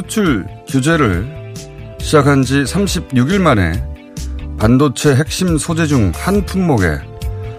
[0.00, 1.52] 수출 규제를
[1.98, 3.72] 시작한 지 36일 만에
[4.58, 7.00] 반도체 핵심 소재 중 한 품목의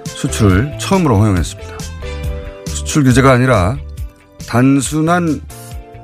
[0.06, 1.78] 수출을 처음으로 허용했습니다.
[2.66, 3.78] 수출 규제가 아니라
[4.47, 5.41] 단순한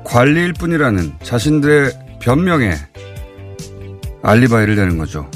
[0.04, 2.72] 관리일 뿐이라는 자신들의 변명에
[4.22, 5.28] 알리바이를 내는 거죠.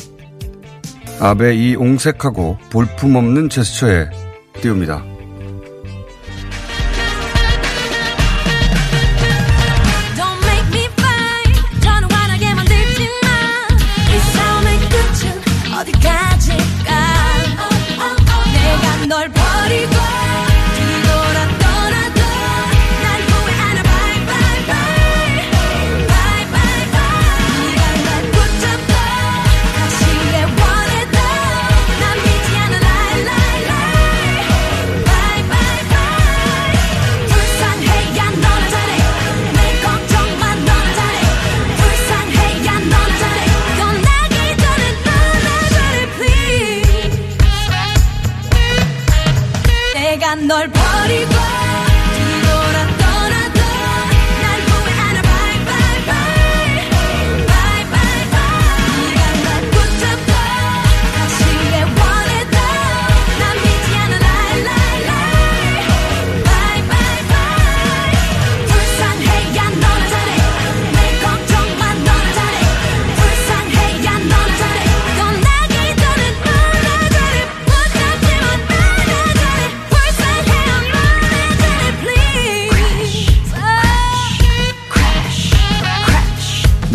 [1.21, 4.09] 아베 이 옹색하고 볼품없는 제스처에
[4.61, 5.12] 띄웁니다.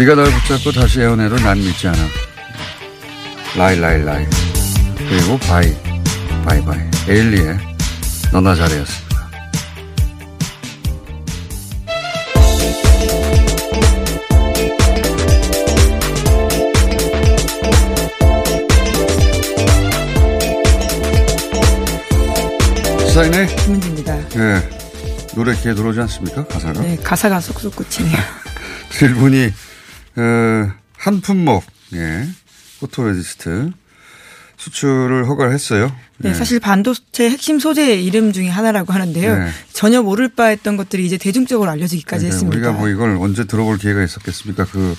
[0.07, 1.97] 네가 날 붙잡고 다시 애원해도 난 믿지 않아.
[3.57, 4.25] lie lie lie.
[4.97, 5.75] 그리고 bye
[6.45, 6.79] bye bye.
[7.09, 7.57] 에일리의
[8.31, 9.17] 너나 잘해였습니다.
[23.07, 24.17] 시사인의 김은지입니다.
[24.37, 24.69] 예,
[25.35, 26.47] 노래 귀에 들어오지 않습니까?
[26.47, 26.79] 가사가.
[26.79, 28.17] 네, 가사가 쏙쏙 꽂히네요.
[29.01, 29.51] 일본이
[30.17, 32.27] 어, 한 품목 예,
[32.79, 33.71] photoresist
[34.57, 35.91] 수출을 허가를 했어요.
[36.17, 36.33] 네, 예.
[36.33, 39.37] 사실 반도체 핵심 소재의 이름 중에 하나라고 하는데요.
[39.37, 39.49] 네.
[39.71, 42.57] 전혀 모를 뻔 했던 것들이 이제 대중적으로 알려지기까지 네, 했습니다.
[42.57, 44.65] 우리가 뭐 이걸 언제 들어볼 기회가 있었겠습니까?
[44.65, 44.95] 그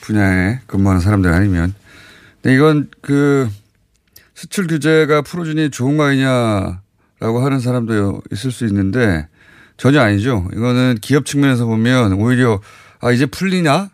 [0.00, 1.74] 분야에 근무하는 사람들 아니면.
[2.40, 3.48] 근데 이건 그
[4.34, 9.28] 수출 규제가 풀어주니 좋은 거 아니냐라고 하는 사람도 있을 수 있는데
[9.76, 10.48] 전혀 아니죠.
[10.54, 12.60] 이거는 기업 측면에서 보면 오히려
[13.00, 13.90] 아, 이제 풀리나?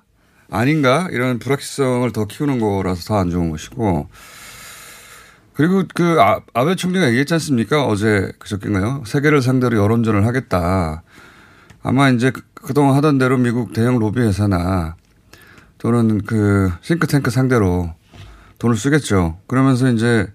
[0.50, 1.08] 아닌가?
[1.10, 4.08] 이런 불확실성을 더 키우는 거라서 더 안 좋은 것이고
[5.54, 7.86] 그리고 그 아, 아베 총리가 얘기했지 않습니까?
[7.86, 9.04] 어제 그저께인가요?
[9.06, 11.02] 세계를 상대로 여론전을 하겠다.
[11.82, 14.96] 아마 이제 그- 그동안 하던 대로 미국 대형 로비 회사나
[15.78, 17.92] 또는 그 싱크탱크 상대로
[18.58, 19.38] 돈을 쓰겠죠.
[19.46, 20.26] 그러면서 이제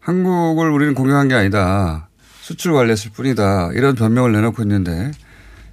[0.00, 2.08] 한국을 우리는 공격한 게 아니다.
[2.40, 3.70] 수출 관리했을 뿐이다.
[3.72, 5.12] 이런 변명을 내놓고 있는데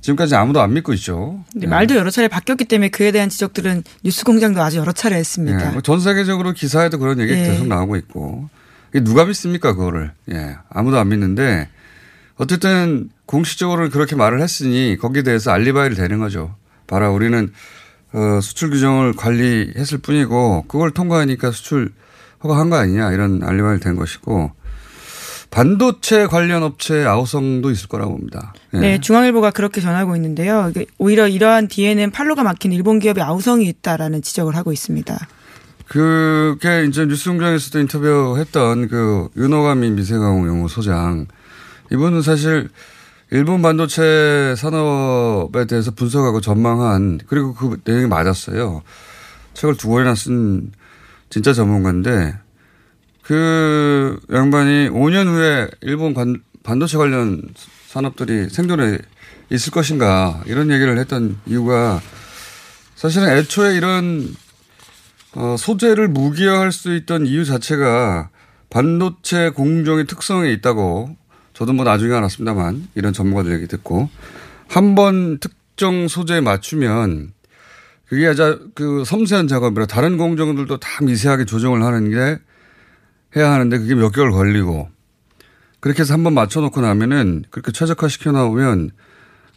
[0.01, 1.43] 지금까지 아무도 안 믿고 있죠.
[1.61, 1.67] 예.
[1.67, 5.67] 말도 여러 차례 바뀌었기 때문에 그에 대한 지적들은 뉴스공장도 아주 여러 차례 했습니다.
[5.67, 7.43] 예, 뭐전 세계적으로 기사에도 그런 얘기 예.
[7.43, 8.49] 계속 나오고 있고
[8.91, 11.69] 이게 누가 믿습니까 그거를 예 아무도 안 믿는데
[12.37, 16.55] 어쨌든 공식적으로 그렇게 말을 했으니 거기에 대해서 알리바이를 대는 거죠.
[16.87, 17.51] 봐라 우리는
[18.13, 21.91] 어, 수출 규정을 관리했을 뿐이고 그걸 통과하니까 수출
[22.43, 24.51] 허가한 거 아니냐 이런 알리바이를 된 것이고
[25.51, 28.53] 반도체 관련 업체 아우성도 있을 거라고 봅니다.
[28.75, 28.79] 예.
[28.79, 30.71] 네, 중앙일보가 그렇게 전하고 있는데요.
[30.97, 35.17] 오히려 이러한 뒤에는 팔로가 막힌 일본 기업의 아우성이 있다라는 지적을 하고 있습니다.
[35.87, 41.25] 그게 이제 뉴스공장에서도 인터뷰했던 그 윤호가미 미세가공 연구 소장
[41.91, 42.69] 이분은 사실
[43.31, 48.83] 일본 반도체 산업에 대해서 분석하고 전망한 그리고 그 내용이 맞았어요.
[49.55, 50.71] 책을 두 권이나 쓴
[51.31, 52.35] 진짜 전문가인데
[53.29, 57.43] 그 양반이 5년 후에 일본 반, 반도체 관련
[57.85, 58.97] 산업들이 생존에
[59.51, 62.01] 있을 것인가 이런 얘기를 했던 이유가
[62.95, 64.35] 사실은 애초에 이런
[65.35, 68.29] 어, 소재를 무기화할 수 있던 이유 자체가
[68.71, 71.15] 반도체 공정의 특성에 있다고
[71.53, 74.09] 저도 뭐 나중에 알았습니다만 이런 전문가들 얘기 듣고
[74.67, 77.33] 한 번 특정 소재에 맞추면
[78.07, 82.39] 그게 아주 그 섬세한 작업이라 다른 공정들도 다 미세하게 조정을 하는 게
[83.35, 84.89] 해야 하는데 그게 몇 개월 걸리고
[85.79, 88.91] 그렇게 해서 한 번 맞춰놓고 나면은 그렇게 최적화 시켜 나오면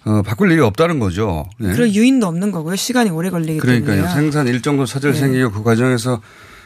[0.05, 1.49] 어, 바꿀 일이 없다는 거죠.
[1.63, 1.69] 예.
[1.73, 2.75] 그럴 유인도 없는 거고요.
[2.77, 3.97] 시간이 오래 걸리기 그러니까요.
[3.97, 4.15] 때문에요.
[4.15, 5.19] 생산 일정도 차질 네.
[5.19, 6.21] 생기고 그 과정에서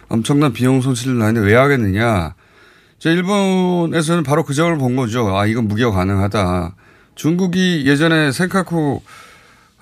[0.09, 2.35] 엄청난 비용 손실을 나는데 왜 하겠느냐.
[2.99, 5.37] 저 일본에서는 바로 그 점을 본 거죠.
[5.37, 6.77] 아, 이건 무기화 가능하다.
[7.15, 9.03] 중국이 예전에 센카쿠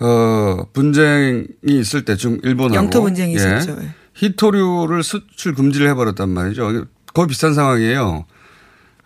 [0.01, 3.37] 어, 분쟁이 있을 때 중 일본하고 영토 분쟁이 예.
[3.37, 3.77] 있었죠.
[3.81, 3.95] 예.
[4.15, 6.87] 히토류를 수출 금지를 해버렸단 말이죠.
[7.15, 8.27] 거의 비슷한 상황이에요.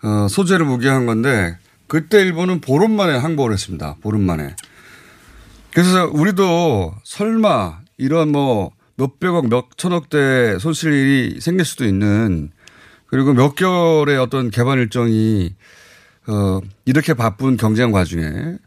[0.01, 1.57] 어, 소재를 무기한 건데
[1.87, 3.95] 그때 일본은 보름 만에 항복을 했습니다.
[4.01, 4.55] 보름 만에.
[5.71, 12.51] 그래서 우리도 설마 이런 뭐 몇백억, 몇천억대 손실이 생길 수도 있는
[13.07, 15.55] 그리고 몇 개월의 어떤 개발 일정이
[16.27, 18.57] 어, 이렇게 바쁜 경쟁 과정에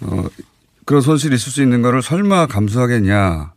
[0.00, 0.24] 어,
[0.86, 3.52] 그런 손실이 있을 수 있는 거를 설마 감수하겠냐.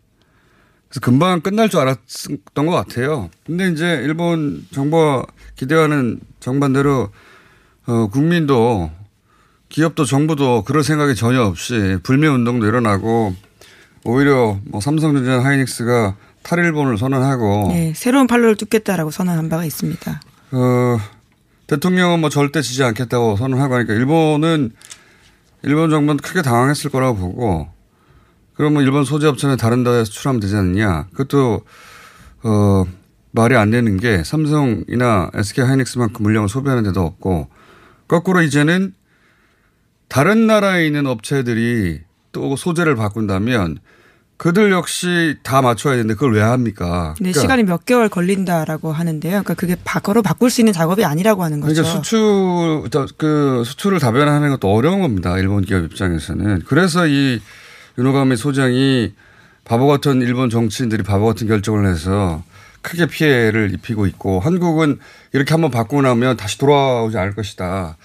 [0.93, 3.31] 그래서 금방 끝날 줄 알았던 것 같아요.
[3.47, 5.25] 근데 이제 일본 정부가
[5.55, 7.09] 기대하는 정반대로
[7.87, 8.91] 어, 국민도
[9.69, 13.33] 기업도 정부도 그럴 생각이 전혀 없이 불매 운동도 일어나고
[14.03, 20.21] 오히려 뭐 삼성전자 하이닉스가 탈일본을 선언하고 네, 새로운 팔로를 뚫겠다라고 선언한 바가 있습니다.
[20.51, 20.99] 어,
[21.65, 24.71] 대통령은 뭐 절대 지지 않겠다고 선언하고 하니까 일본은
[25.63, 27.72] 일본 정부는 크게 당황했을 거라고 보고
[28.55, 31.07] 그러면 일본 소재 업체는 다른 데에 수출하면 되지 않느냐.
[31.11, 31.61] 그것도
[32.43, 32.85] 어,
[33.31, 37.49] 말이 안 되는 게 삼성이나 SK 하이닉스만큼 물량을 소비하는 데도 없고
[38.07, 38.93] 거꾸로 이제는
[40.07, 42.01] 다른 나라에 있는 업체들이
[42.31, 43.79] 또 소재를 바꾼다면
[44.37, 47.13] 그들 역시 다 맞춰야 되는데 그걸 왜 합니까?
[47.17, 49.31] 근데 그러니까 시간이 몇 개월 걸린다라고 하는데요.
[49.31, 51.81] 그러니까 그게 바로 바꿀 수 있는 작업이 아니라고 하는 거죠.
[51.81, 55.37] 그러니까 수출 저, 그 수출을 다변화하는 것도 어려운 겁니다.
[55.37, 56.63] 일본 기업 입장에서는.
[56.67, 57.39] 그래서 이
[57.97, 59.13] 윤호감의 소장이
[59.65, 62.43] 바보 같은 일본 정치인들이 바보 같은 결정을 해서
[62.81, 64.99] 크게 피해를 입히고 있고 한국은
[65.31, 67.97] 이렇게 한번 바꾸고 나면 다시 돌아오지 않을 것이다.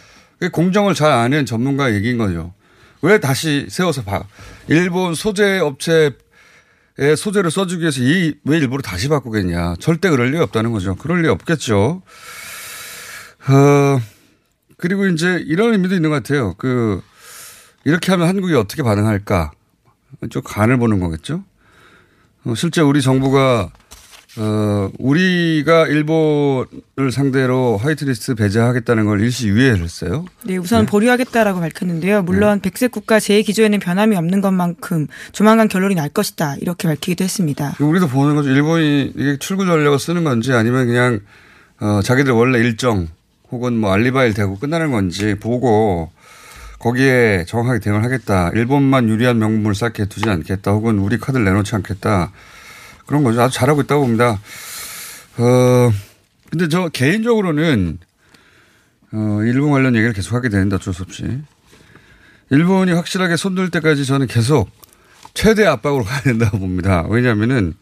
[0.53, 2.53] 공정을 잘 아는 전문가 얘기인 거죠.
[3.03, 4.23] 왜 다시 세워서 봐.
[4.69, 6.13] 일본 소재 업체의
[7.17, 9.77] 소재를 써주기 위해서 이 왜 일부러 다시 바꾸겠냐.
[9.81, 10.95] 절대 그럴 리 없다는 거죠.
[10.95, 12.03] 그럴 리 없겠죠.
[13.49, 14.01] 어,
[14.77, 16.55] 그리고 이제 이런 의미도 있는 것 같아요.
[16.59, 17.01] 그,
[17.85, 19.53] 이렇게 하면 한국이 어떻게 반응할까.
[20.31, 21.45] 좀 간을 보는 거겠죠.
[22.45, 23.71] 어, 실제 우리 정부가
[24.37, 30.27] 어, 우리가 일본을 상대로 화이트리스트 배제하겠다는 걸 일시 유예를 했어요.
[30.45, 32.23] 네, 우선 보류하겠다라고 밝혔는데요.
[32.23, 37.77] 물론 백색 국가 제 기조에는 변함이 없는 것만큼 조만간 결론이 날 것이다 이렇게 밝히기도 했습니다.
[37.81, 38.51] 우리도 보는 거죠.
[38.51, 41.21] 일본이 이게 출구 전략을 쓰는 건지 아니면 그냥
[41.81, 43.09] 어, 자기들 원래 일정
[43.51, 46.13] 혹은 뭐 알리바이를 대고 끝나는 건지 보고
[46.79, 48.51] 거기에 정확하게 대응을 하겠다.
[48.55, 50.71] 일본만 유리한 명분을 쌓게 두지 않겠다.
[50.71, 52.33] 혹은 우리 카드를 내놓지 않겠다.
[53.07, 53.43] 그런 거죠.
[53.43, 54.41] 아주 잘하고 있다고 봅니다.
[55.39, 55.93] 어,
[56.51, 57.99] 근데 저 개인적으로는
[59.13, 61.25] 어, 일본 관련 얘기를 계속 하게 되는데 어쩔 수 없이.
[62.51, 64.71] 일본이 확실하게 손들 때까지 저는 계속
[65.35, 67.05] 최대 압박으로 가야 된다고 봅니다.
[67.09, 67.75] 왜냐하면은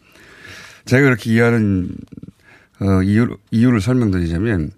[0.85, 1.89] 제가 그렇게 이해하는
[2.79, 4.71] 어, 이유, 이유를 설명드리자면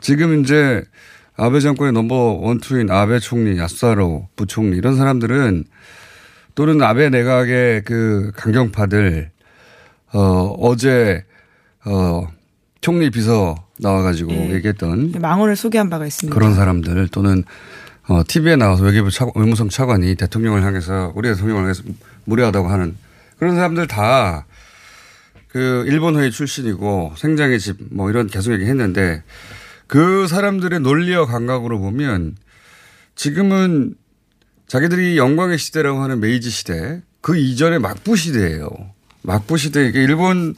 [0.00, 0.82] 지금 이제
[1.36, 5.64] 아베 정권의 넘버 원투인 아베 총리, 야스사로 부총리 이런 사람들은
[6.54, 9.30] 또는 아베 내각의 그 강경파들
[10.12, 10.18] 어,
[10.60, 11.24] 어제
[11.84, 12.26] 어,
[12.80, 14.50] 총리 비서 나와가지고 예.
[14.54, 16.34] 얘기했던 망언을 소개한 바가 있습니다.
[16.34, 17.44] 그런 사람들 또는
[18.08, 21.82] 어, TV에 나와서 외교부 차, 외무성 차관이 대통령을 향해서 우리 대통령을 향해서
[22.24, 22.96] 무례하다고 하는
[23.38, 24.44] 그런 사람들 다
[25.52, 29.22] 그 일본 회의 출신이고 생장의 집 뭐 이런 계속 얘기했는데
[29.92, 32.34] 그 사람들의 논리와 감각으로 보면
[33.14, 33.92] 지금은
[34.66, 38.70] 자기들이 영광의 시대라고 하는 메이지 시대 그 이전의 막부 시대예요.
[39.20, 40.54] 막부 시대 이게 일본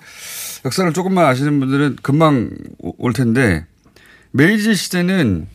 [0.65, 2.49] 역사를 조금만 아시는 분들은 금방
[2.79, 3.67] 오- 올 텐데
[4.31, 5.49] 메이지 시대는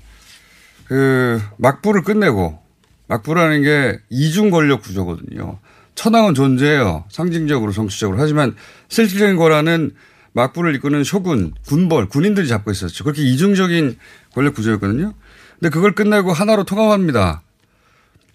[0.84, 2.60] 그 막부를 끝내고
[3.08, 5.58] 막부라는 게 이중 권력 구조거든요.
[5.96, 7.06] 천황은 존재해요.
[7.08, 8.20] 상징적으로 정치적으로.
[8.20, 8.58] 하지만
[8.90, 9.94] 실질적인 거라는
[10.34, 13.04] 막부를 이끄는 쇼군, 군벌, 군인들이 잡고 있었죠.
[13.04, 13.98] 그렇게 이중적인
[14.34, 15.14] 권력 구조였거든요.
[15.60, 17.42] 근데 그걸 끝내고 하나로 통합합니다.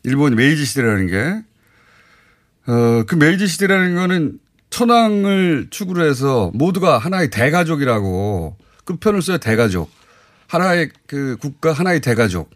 [0.02, 1.42] 일본 메이지 시대라는 게.
[2.66, 4.38] 어, 그 메이지 시대라는 거는
[4.70, 9.38] 천황을 축으로 해서 모두가 하나의 대가족이라고 끝편을 써요.
[9.38, 9.90] 대가족.
[10.46, 12.50] 하나의 그 국가 하나의 대가족.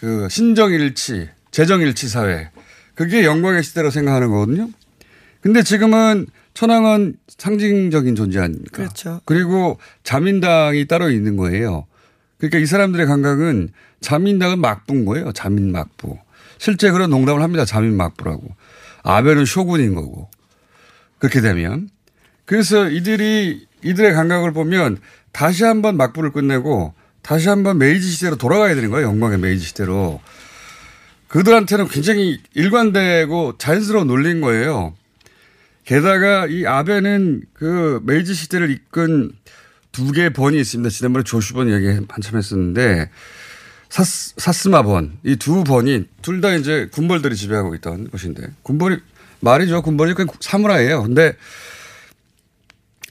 [0.00, 2.50] 그 신정일치, 재정일치 사회.
[2.94, 4.68] 그게 영광의 시대로 생각하는 거거든요.
[5.40, 8.70] 근데 지금은 천황은 상징적인 존재 아닙니까?
[8.76, 9.20] 그렇죠.
[9.24, 11.86] 그리고 자민당이 따로 있는 거예요.
[12.38, 13.70] 그러니까 이 사람들의 감각은
[14.00, 15.32] 자민당은 막부인 거예요.
[15.32, 16.16] 자민 막부.
[16.58, 17.64] 실제 그런 농담을 합니다.
[17.64, 18.48] 자민 막부라고.
[19.02, 20.30] 아베는 쇼군인 거고.
[21.18, 21.88] 그렇게 되면.
[22.44, 24.98] 그래서 이들이 이들의 감각을 보면
[25.32, 29.08] 다시 한번 막부를 끝내고 다시 한번 메이지 시대로 돌아가야 되는 거예요.
[29.08, 30.20] 영광의 메이지 시대로.
[31.28, 34.94] 그들한테는 굉장히 일관되고 자연스러운 논리인 거예요.
[35.84, 39.32] 게다가 이 아베는 그 메이지 시대를 이끈
[39.92, 40.90] 두 개의 번이 있습니다.
[40.90, 43.10] 지난번에 조슈번 얘기 한참 했었는데
[43.90, 48.98] 사스, 사스마 번 이 두 번이 둘 다 이제 군벌들이 지배하고 있던 것인데 군벌이
[49.40, 49.82] 말이죠.
[49.82, 51.02] 군벌이 그냥 사무라이예요.
[51.02, 51.36] 근데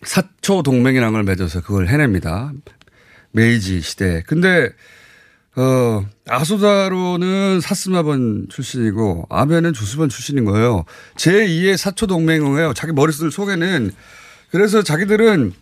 [0.03, 2.51] 사초 동맹이라는 걸 맺어서 그걸 해냅니다.
[3.31, 4.23] 메이지 시대.
[4.27, 4.69] 근데
[5.55, 10.85] 어, 아소다로는 사스마번 출신이고 아베는 조수번 출신인 거예요.
[11.15, 12.73] 제2의 사초 동맹이에요.
[12.73, 13.91] 자기 머릿속 속에는
[14.49, 15.53] 그래서 자기들은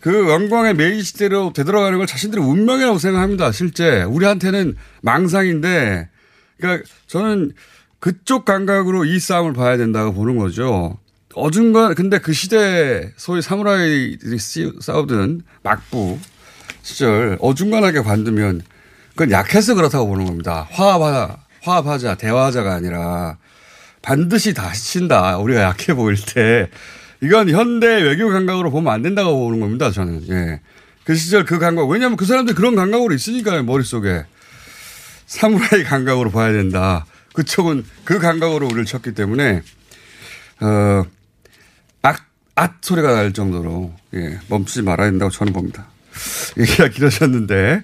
[0.00, 3.52] 그 영광의 메이지 시대로 되돌아가는 걸 자신들의 운명이라고 생각합니다.
[3.52, 6.08] 실제 우리한테는 망상인데
[6.58, 7.52] 그러니까 저는
[8.00, 10.98] 그쪽 감각으로 이 싸움을 봐야 된다고 보는 거죠.
[11.34, 16.18] 어중간 근데 그 시대 소위 사무라이들이 쓰- 싸우던 막부
[16.82, 18.62] 시절 어중간하게 관두면
[19.10, 20.66] 그건 약해서 그렇다고 보는 겁니다.
[20.70, 23.36] 화합하자, 화합하자, 대화하자가 아니라
[24.02, 25.38] 반드시 다친다.
[25.38, 26.70] 우리가 약해 보일 때.
[27.22, 29.90] 이건 현대 외교 감각으로 보면 안 된다고 보는 겁니다.
[29.90, 30.26] 저는.
[30.30, 30.60] 예.
[31.04, 31.88] 그 시절 그 감각.
[31.88, 33.62] 왜냐하면 그 사람들이 그런 감각으로 있으니까요.
[33.64, 34.24] 머릿속에.
[35.26, 37.04] 사무라이 감각으로 봐야 된다.
[37.34, 39.62] 그쪽은 그 감각으로 우리를 쳤기 때문에,
[40.60, 41.04] 어,
[42.02, 42.26] 악,
[42.56, 45.86] 앗 소리가 날 정도로, 예, 멈추지 말아야 된다고 저는 봅니다.
[46.58, 47.82] 얘기가 길어졌는데,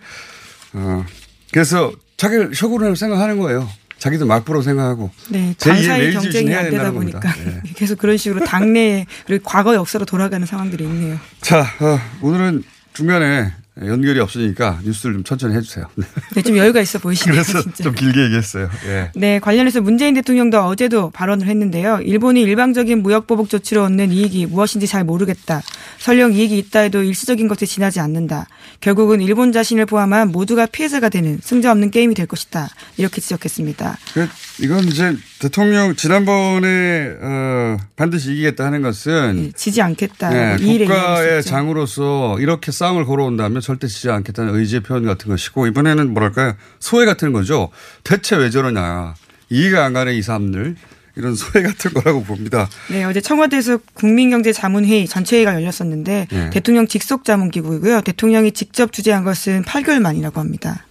[0.76, 1.04] 어,
[1.52, 3.68] 그래서 자기를 쇼군이라고 생각하는 거예요.
[3.98, 5.10] 자기도 막부로 생각하고.
[5.30, 7.32] 네, 제2의 당사의 경쟁이 안 되다 보니까.
[7.46, 7.62] 예.
[7.74, 11.18] 계속 그런 식으로 당내 그리고 과거 역사로 돌아가는 상황들이 있네요.
[11.40, 13.52] 자, 어, 오늘은 중간에
[13.84, 15.86] 연결이 없으니까 뉴스를 좀 천천히 해주세요.
[16.34, 17.42] 네, 좀 여유가 있어 보이시네요.
[17.42, 17.84] 그래서 진짜.
[17.84, 18.70] 좀 길게 얘기했어요.
[18.86, 19.10] 예.
[19.14, 22.00] 네, 관련해서 문재인 대통령도 어제도 발언을 했는데요.
[22.02, 25.62] 일본이 일방적인 무역 보복 조치로 얻는 이익이 무엇인지 잘 모르겠다.
[25.98, 28.48] 설령 이익이 있다 해도 일시적인 것에 지나지 않는다.
[28.80, 32.70] 결국은 일본 자신을 포함한 모두가 피해자가 되는 승자 없는 게임이 될 것이다.
[32.96, 33.98] 이렇게 지적했습니다.
[34.14, 34.28] 그,
[34.62, 40.30] 이건 이제 대통령 지난번에 어, 반드시 이기겠다 하는 것은 예, 지지 않겠다.
[40.30, 41.42] 네, 이 일에 국가의.
[41.42, 47.32] 장으로서 이렇게 싸움을 걸어온다면 절대 지지 않겠다는 의지의 표현 같은 것이고 이번에는 뭐랄까요 소회 같은
[47.32, 47.70] 거죠.
[48.02, 49.14] 대체 왜 저러냐
[49.50, 50.76] 이해가 안 가는 이 사람들
[51.16, 52.68] 이런 소회 같은 거라고 봅니다.
[52.88, 56.50] 네, 어제 청와대에서 국민경제자문회의 전체회의가 열렸었는데 네.
[56.50, 58.00] 대통령 직속 자문기구이고요.
[58.02, 60.84] 대통령이 직접 주재한 것은 8개월 만이라고 합니다.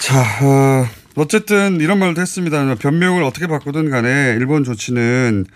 [0.00, 2.74] 자, 어, 어쨌든 이런 말도 했습니다.
[2.74, 5.46] 변명을 어떻게 바꾸든 간에 일본 조치는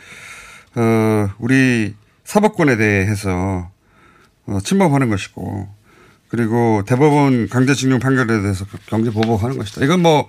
[0.77, 3.71] 어, 우리 사법권에 대해서
[4.47, 5.69] 어, 침범하는 것이고
[6.29, 9.85] 그리고 대법원 강제징용 판결에 대해서 경제 보복하는 것이다.
[9.85, 10.29] 이건 뭐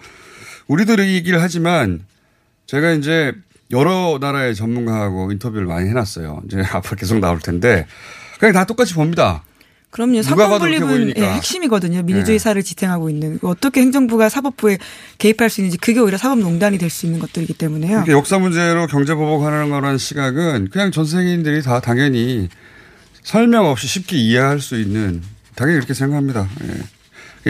[0.68, 2.04] 우리들이 얘기를 하지만
[2.66, 3.34] 제가 이제
[3.72, 6.42] 여러 나라의 전문가하고 인터뷰를 많이 해놨어요.
[6.46, 7.88] 이제 앞으로 계속 나올 텐데
[8.40, 9.44] 그냥 다 똑같이 봅니다.
[9.92, 10.22] 그럼요.
[10.22, 11.22] 사법 분립은 보이니까.
[11.22, 12.02] 예, 핵심이거든요.
[12.04, 12.44] 민주주의 네.
[12.44, 14.78] 사를 지탱하고 있는 어떻게 행정부가 사법부에
[15.18, 17.98] 개입할 수 있는지 그게 오히려 사법농단이 될 수 있는 것들이기 때문에요.
[17.98, 22.50] 이렇게 역사 문제로 경제 보복하는 거라는 시각은 그냥 전 세계인들이 다 당연히
[23.24, 25.22] 설명 없이 쉽게 이해할 수 있는
[25.56, 26.48] 당연히 그렇게 생각합니다.
[26.64, 26.74] 예.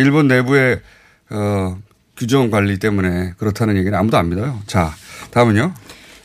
[0.01, 0.81] 일본 내부의
[1.29, 1.77] 어,
[2.17, 4.61] 규정 관리 때문에 그렇다는 얘기는 아무도 안 믿어요.
[4.67, 4.93] 자,
[5.31, 5.73] 다음은요.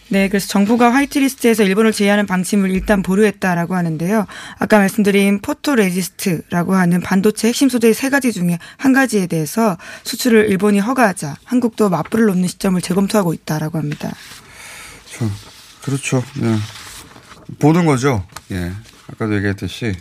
[0.09, 4.27] 네, 그래서 정부가 화이트리스트에서 일본을 제외하는 방침을 일단 보류했다라고 하는데요.
[4.59, 10.79] 아까 말씀드린 포토레지스트라고 하는 반도체 핵심 소재 세 가지 중에 한 가지에 대해서 수출을 일본이
[10.79, 14.13] 허가하자 한국도 맞불을 놓는 시점을 재검토하고 있다라고 합니다.
[15.07, 15.29] 저,
[15.83, 16.23] 그렇죠.
[16.43, 16.57] 예.
[17.59, 18.25] 보는 거죠.
[18.53, 18.73] 예.
[19.13, 19.95] 아까도 얘기했듯이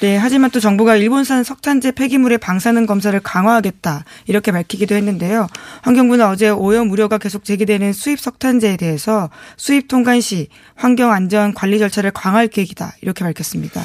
[0.00, 5.48] 네, 하지만 또 정부가 일본산 석탄재 폐기물의 방사능 검사를 강화하겠다 이렇게 밝히기도 했는데요.
[5.82, 11.80] 환경부는 어제 오염 우려가 계속 제기되는 수입 석탄재에 대해서 수입 통관 시 환경 안전 관리
[11.80, 13.82] 절차를 강화할 계획이다 이렇게 밝혔습니다.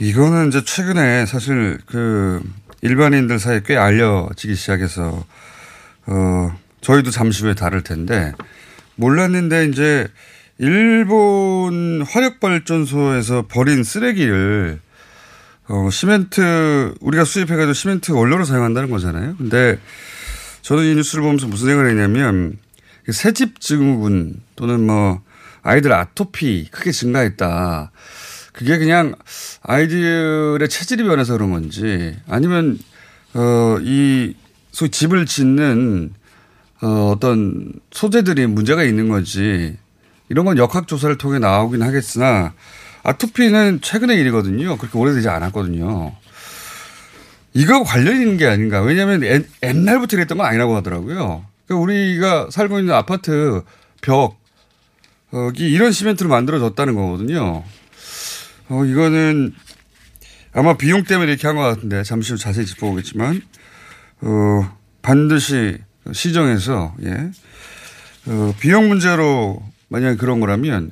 [0.00, 2.42] 이거는 이제 최근에 사실 그
[2.80, 5.24] 일반인들 사이에 꽤 알려지기 시작해서
[6.06, 8.32] 어 저희도 잠시 후에 다룰 텐데
[8.94, 10.08] 몰랐는데 이제
[10.56, 14.80] 일본 화력발전소에서 버린 쓰레기를
[15.68, 19.36] 어 시멘트 우리가 수입해가지고 시멘트 원료로 사용한다는 거잖아요.
[19.36, 19.78] 근데
[20.62, 22.58] 저는 이 뉴스를 보면서 무슨 생각을 했냐면
[23.10, 25.20] 새집 증후군 또는 뭐
[25.62, 27.90] 아이들 아토피 크게 증가했다.
[28.54, 29.14] 그게 그냥
[29.62, 32.78] 아이들의 체질이 변해서 그런 건지 아니면
[33.34, 34.34] 어이
[34.72, 36.14] 소위 집을 짓는
[36.80, 39.76] 어 어떤 소재들이 문제가 있는 건지
[40.30, 42.54] 이런 건 역학 조사를 통해 나오긴 하겠으나
[43.02, 44.76] 아토피는 최근의 일이거든요.
[44.76, 46.14] 그렇게 오래되지 않았거든요.
[47.54, 48.82] 이거 관련 있는 게 아닌가.
[48.82, 51.44] 왜냐하면 옛- 옛날부터 그랬던 건 아니라고 하더라고요.
[51.66, 53.62] 그러니까 우리가 살고 있는 아파트
[54.02, 57.64] 벽이 이런 시멘트로 만들어졌다는 거거든요.
[58.68, 59.54] 어, 이거는
[60.52, 63.40] 아마 비용 때문에 이렇게 한 것 같은데 잠시 후 자세히 짚어보겠지만,
[64.22, 65.78] 어, 반드시
[66.12, 67.30] 시정해서, 예.
[68.26, 70.90] 어, 비용 문제로 만약에 그런 거라면,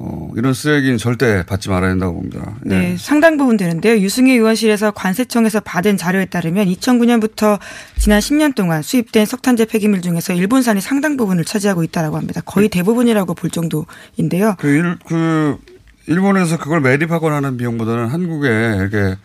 [0.00, 2.54] 어, 이런 쓰레기는 절대 받지 말아야 된다고 봅니다.
[2.66, 2.68] 예.
[2.68, 3.98] 네, 상당 부분 되는데요.
[3.98, 7.58] 유승희 의원실에서 관세청에서 받은 자료에 따르면 2009년부터
[7.98, 12.40] 지난 10년 동안 수입된 석탄재 폐기물 중에서 일본산이 상당 부분을 차지하고 있다라고 합니다.
[12.44, 14.54] 거의 대부분이라고 볼 정도인데요.
[14.58, 15.58] 그, 일, 그,
[16.06, 19.16] 일본에서 그걸 매립하거나 하는 비용보다는 한국에 이렇게,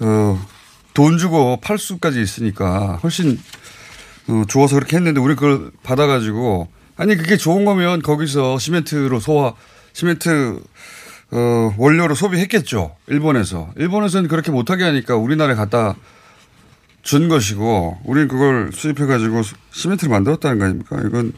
[0.00, 0.40] 어,
[0.94, 3.38] 돈 주고 팔 수까지 있으니까 훨씬,
[4.28, 9.52] 어, 좋아서 그렇게 했는데 우리 그걸 받아가지고, 아니, 그게 좋은 거면 거기서 시멘트로 소화,
[9.92, 10.60] 시멘트,
[11.32, 12.96] 어, 원료로 소비했겠죠.
[13.06, 13.72] 일본에서.
[13.76, 15.94] 일본에서는 그렇게 못하게 하니까 우리나라에 갖다
[17.02, 21.02] 준 것이고, 우리는 그걸 수입해가지고 시멘트를 만들었다는 거 아닙니까?
[21.06, 21.32] 이건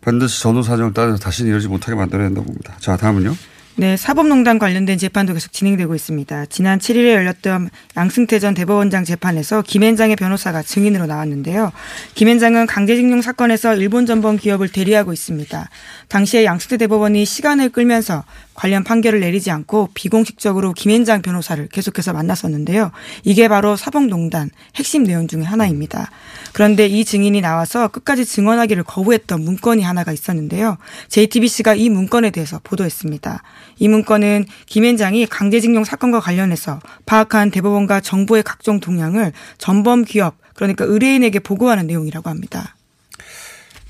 [0.00, 2.76] 반드시 전후 사정을 따져서 다시는 이러지 못하게 만들어야 된다고 봅니다.
[2.80, 3.34] 자, 다음은요.
[3.76, 6.46] 네, 사법농단 관련된 재판도 계속 진행되고 있습니다.
[6.46, 11.72] 지난 7일에 열렸던 양승태 전 대법원장 재판에서 김앤장의 변호사가 증인으로 나왔는데요.
[12.14, 15.70] 김앤장은 강제징용 사건에서 일본 전범 기업을 대리하고 있습니다.
[16.10, 22.90] 당시에 양승태 대법원이 시간을 끌면서 관련 판결을 내리지 않고 비공식적으로 김앤장 변호사를 계속해서 만났었는데요.
[23.22, 26.10] 이게 바로 사법농단 핵심 내용 중에 하나입니다.
[26.52, 30.78] 그런데 이 증인이 나와서 끝까지 증언하기를 거부했던 문건이 하나가 있었는데요.
[31.08, 33.42] JTBC가 이 문건에 대해서 보도했습니다.
[33.78, 41.38] 이 문건은 김앤장이 강제징용 사건과 관련해서 파악한 대법원과 정부의 각종 동향을 전범 기업 그러니까 의뢰인에게
[41.38, 42.74] 보고하는 내용이라고 합니다.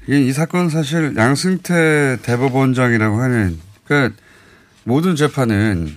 [0.08, 4.14] 이, 이 사건 사실 양승태 대법원장이라고 하는, 그러니까
[4.84, 5.94] 모든 재판은,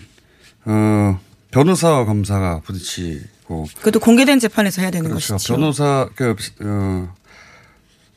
[0.65, 1.19] 어,
[1.51, 5.35] 변호사와 검사가 부딪히고, 그것도 공개된 재판에서 해야 되는 그렇죠.
[5.35, 5.53] 것이죠.
[5.55, 7.13] 변호사, 그, 어,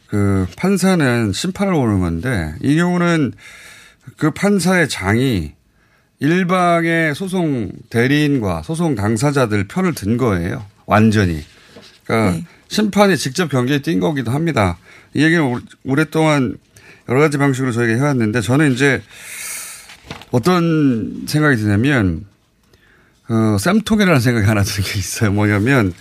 [0.08, 3.32] 그 판사는 심판을 보는 건데, 이 경우는
[4.16, 5.54] 그 판사의 장이
[6.18, 10.64] 일방의 소송 대리인과 소송 당사자들 편을 든 거예요.
[10.86, 11.44] 완전히.
[12.04, 12.44] 그러니까 네.
[12.68, 14.78] 심판이 직접 경기에 뛴 거기도 합니다.
[15.14, 16.56] 이 얘기는 오- 오랫동안
[17.08, 19.02] 여러 가지 방식으로 저희가 해왔는데 저는 이제
[20.30, 22.26] 어떤 생각이 드냐면
[23.28, 25.32] 어, 쌈통이라는 생각이 하나 드는 게 있어요.
[25.32, 25.92] 뭐냐면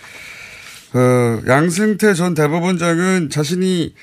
[0.93, 3.93] 어, 양승태 전 대법원장은 자신이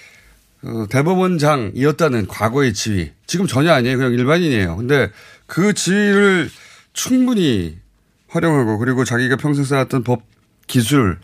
[0.65, 3.11] 어, 대법원장이었다는 과거의 지위.
[3.27, 3.97] 지금 전혀 아니에요.
[3.97, 4.77] 그냥 일반인이에요.
[4.77, 5.11] 근데
[5.47, 6.51] 그 지위를
[6.93, 7.79] 충분히
[8.29, 10.23] 활용하고 그리고 자기가 평생 쌓았던 법
[10.67, 11.19] 기술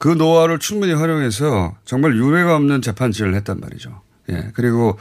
[0.00, 4.00] 그 노하우를 충분히 활용해서 정말 유례가 없는 재판질을 했단 말이죠.
[4.30, 4.50] 예.
[4.54, 4.98] 그리고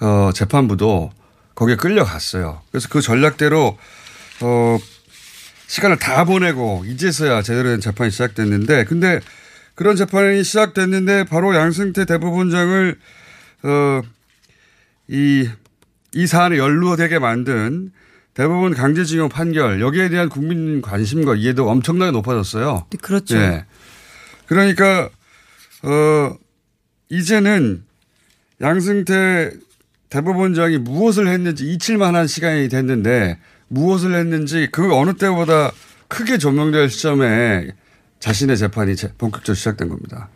[0.00, 1.12] 어, 재판부도
[1.54, 2.62] 거기에 끌려갔어요.
[2.70, 3.76] 그래서 그 전략대로
[4.40, 4.78] 어,
[5.66, 9.20] 시간을 다 보내고 이제서야 제대로 된 재판이 시작됐는데 근데
[9.74, 12.98] 그런 재판이 시작됐는데 바로 양승태 대법원장을
[13.64, 14.02] 어,
[15.08, 15.50] 이,
[16.14, 17.92] 이 사안에 연루되게 만든
[18.32, 22.86] 대법원 강제징용 판결 여기에 대한 국민 관심과 이해도가 엄청나게 높아졌어요.
[22.90, 23.36] 네, 그렇죠.
[23.36, 23.66] 예.
[24.50, 25.08] 그러니까
[25.84, 26.36] 어
[27.08, 27.84] 이제는
[28.60, 29.52] 양승태
[30.10, 35.70] 대법원장이 무엇을 했는지 잊힐 만한 시간이 됐는데 무엇을 했는지 그 어느 때보다
[36.08, 37.68] 크게 조명될 시점에
[38.18, 40.28] 자신의 재판이 제- 본격적으로 시작된 겁니다.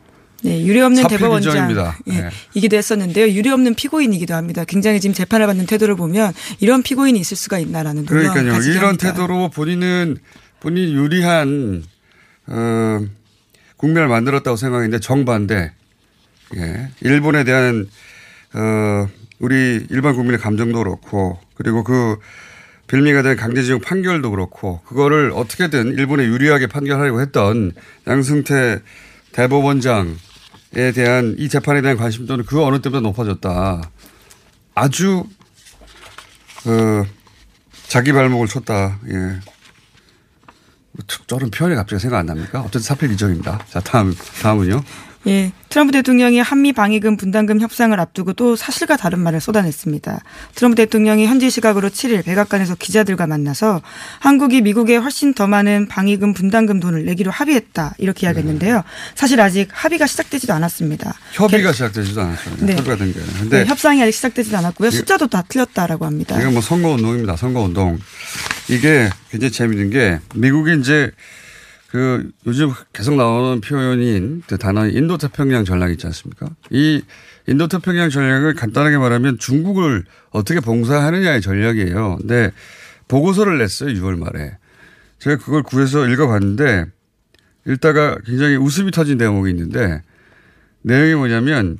[0.45, 1.69] 네, 유례 없는 대법원장.
[2.07, 2.31] 예, 네.
[2.55, 3.31] 이기도 했었는데요.
[3.31, 4.65] 유례 없는 피고인이기도 합니다.
[4.65, 8.53] 굉장히 지금 재판을 받는 태도를 보면 이런 피고인이 있을 수가 있나라는 그러니까요.
[8.63, 9.11] 이런 합니다.
[9.13, 10.19] 태도로 본인은
[10.61, 11.83] 본인이 유리한
[12.47, 13.01] 어,
[13.85, 15.73] 국면을 만들었다고 생각했는데 정반대.
[16.57, 16.89] 예.
[17.03, 17.87] 일본에 대한
[18.55, 19.09] 어,
[19.41, 22.17] 우리 일반 국민의 감정도 그렇고 그리고 그
[22.87, 27.73] 빌미가 된 강제징용 판결도 그렇고 그거를 어떻게든 일본에 유리하게 판결하려고 했던
[28.07, 28.81] 양승태
[29.33, 30.15] 대법원장에
[30.95, 33.91] 대한 이 재판에 대한 관심도는 그 어느 때보다 높아졌다.
[34.75, 35.25] 아주
[36.67, 37.05] 어,
[37.89, 38.99] 자기 발목을 쳤다.
[39.11, 39.41] 예.
[41.27, 42.61] 저런 표현이 갑자기 생각 안 납니까?
[42.61, 43.59] 어쨌든 사필 규정입니다.
[43.69, 44.83] 자, 다음, 다음은요.
[45.27, 50.21] 예, 트럼프 대통령이 한미 방위금 분담금 협상을 앞두고 또 사실과 다른 말을 쏟아냈습니다.
[50.55, 53.81] 트럼프 대통령이 현지 시각으로 7일 백악관에서 기자들과 만나서
[54.19, 58.83] 한국이 미국에 훨씬 더 많은 방위금 분담금 돈을 내기로 합의했다 이렇게 이야기했는데요.
[59.15, 61.15] 사실 아직 합의가 시작되지도 않았습니다.
[61.33, 62.57] 협의가 시작되지도 않았어요.
[62.61, 62.77] 네.
[62.77, 63.21] 협의가 된 게.
[63.21, 64.91] 네, 근데 협상이 아직 시작되지도 않았고요.
[64.91, 66.39] 숫자도 다 틀렸다라고 합니다.
[66.39, 67.37] 이건 뭐 선거 운동입니다.
[67.37, 67.99] 선거 운동.
[68.69, 71.11] 이게 굉장히 재밌는 게 미국이 이제
[71.95, 76.49] 그 요즘 계속 나오는 표현인 그 단어 인도태평양 전략 있지 않습니까?
[76.71, 77.01] 이
[77.47, 82.17] 인도태평양 전략을 간단하게 말하면 중국을 어떻게 봉사하느냐의 전략이에요.
[82.19, 82.51] 근데
[83.07, 83.91] 보고서를 냈어요.
[83.91, 84.59] 6월 말에.
[85.21, 86.87] 제가 그걸 구해서 읽어봤는데
[87.69, 90.03] 읽다가 굉장히 웃음이 터진 대목이 있는데
[90.83, 91.79] 내용이 뭐냐면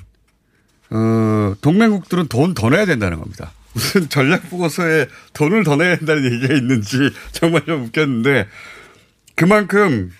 [0.91, 3.51] 어, 동맹국들은 돈 더 내야 된다는 겁니다.
[3.75, 8.47] 무슨 전략 보고서에 돈을 더 내야 된다는 얘기가 있는지 정말 좀 웃겼는데
[9.35, 10.11] 그만큼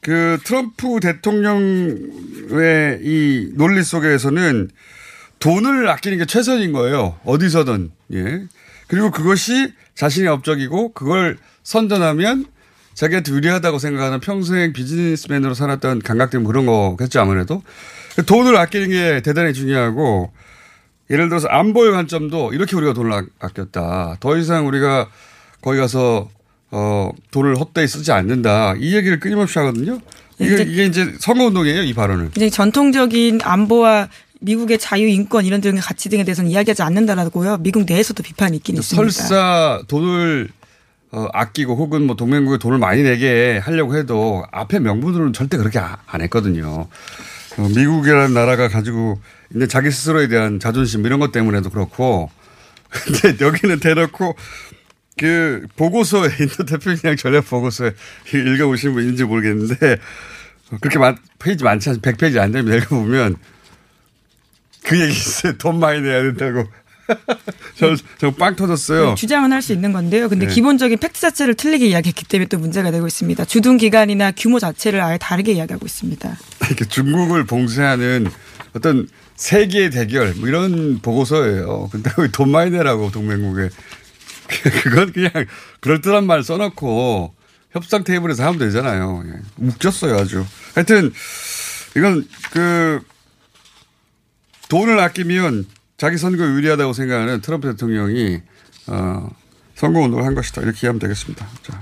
[0.00, 1.98] 그 트럼프 대통령의
[3.02, 4.70] 이 논리 속에서는
[5.38, 7.18] 돈을 아끼는 게 최선인 거예요.
[7.24, 7.90] 어디서든.
[8.14, 8.44] 예.
[8.86, 12.46] 그리고 그것이 자신의 업적이고 그걸 선전하면
[12.94, 17.62] 자기한테 유리하다고 생각하는 평생 비즈니스맨으로 살았던 감각들은 그런 거겠죠, 아무래도.
[18.26, 20.32] 돈을 아끼는 게 대단히 중요하고
[21.10, 24.16] 예를 들어서 안보의 관점도 이렇게 우리가 돈을 아- 아꼈다.
[24.20, 25.10] 더 이상 우리가
[25.60, 26.30] 거기 가서
[26.70, 28.74] 어, 돈을 헛되이 쓰지 않는다.
[28.78, 30.00] 이 얘기를 끊임없이 하거든요.
[30.38, 32.30] 이게, 이제- 이게 이제 선거운동이에요, 이 발언은.
[32.32, 34.08] 굉장히 전통적인 안보와
[34.40, 37.58] 미국의 자유, 인권 이런 등의 가치 등에 대해서는 이야기하지 않는다라고요.
[37.58, 39.10] 미국 내에서도 비판이 있긴 있습니다.
[39.10, 40.48] 설사 돈을
[41.12, 45.96] 어, 아끼고 혹은 뭐 동맹국에 돈을 많이 내게 하려고 해도 앞에 명분으로는 절대 그렇게 아-
[46.06, 46.88] 안 했거든요.
[47.56, 49.18] 어, 미국이라는 나라가 가지고
[49.50, 52.28] 있는 자기 스스로에 대한 자존심 이런 것 때문에도 그렇고
[52.90, 54.36] 근데 여기는 대놓고
[55.18, 57.92] 그 보고서에 인도 태평양 전략 보고서에
[58.32, 59.98] 읽어보신 분 있는지 모르겠는데
[60.80, 63.36] 그렇게 많, 페이지 많지 않 100페이지 안 되면 읽어보면
[64.84, 65.56] 그 얘기 있어요.
[65.58, 66.64] 돈 많이 내야 된다고.
[67.76, 69.10] 저, 저 빵 터졌어요.
[69.10, 70.28] 네, 주장은 할 수 있는 건데요.
[70.28, 70.52] 근데 네.
[70.52, 73.44] 기본적인 팩트 자체를 틀리게 이야기했기 때문에 또 문제가 되고 있습니다.
[73.44, 76.36] 주둔 기간이나 규모 자체를 아예 다르게 이야기하고 있습니다.
[76.66, 78.28] 이렇게 중국을 봉쇄하는
[78.74, 81.90] 어떤 세계의 대결 뭐 이런 보고서예요.
[81.92, 83.68] 근데 왜 돈 많이 내라고 동맹국에
[84.82, 85.30] 그건 그냥
[85.80, 87.34] 그럴듯한 말 써놓고
[87.72, 89.22] 협상 테이블에서 하면 되잖아요.
[89.26, 89.32] 예.
[89.58, 90.44] 웃겼어요 아주.
[90.74, 91.12] 하여튼
[91.96, 93.00] 이건 그
[94.68, 98.40] 돈을 아끼면 자기 선거에 유리하다고 생각하는 트럼프 대통령이
[98.88, 99.30] 어,
[99.74, 101.46] 선거 운동을 한 것이다 이렇게 이해하면 되겠습니다.
[101.62, 101.80] 자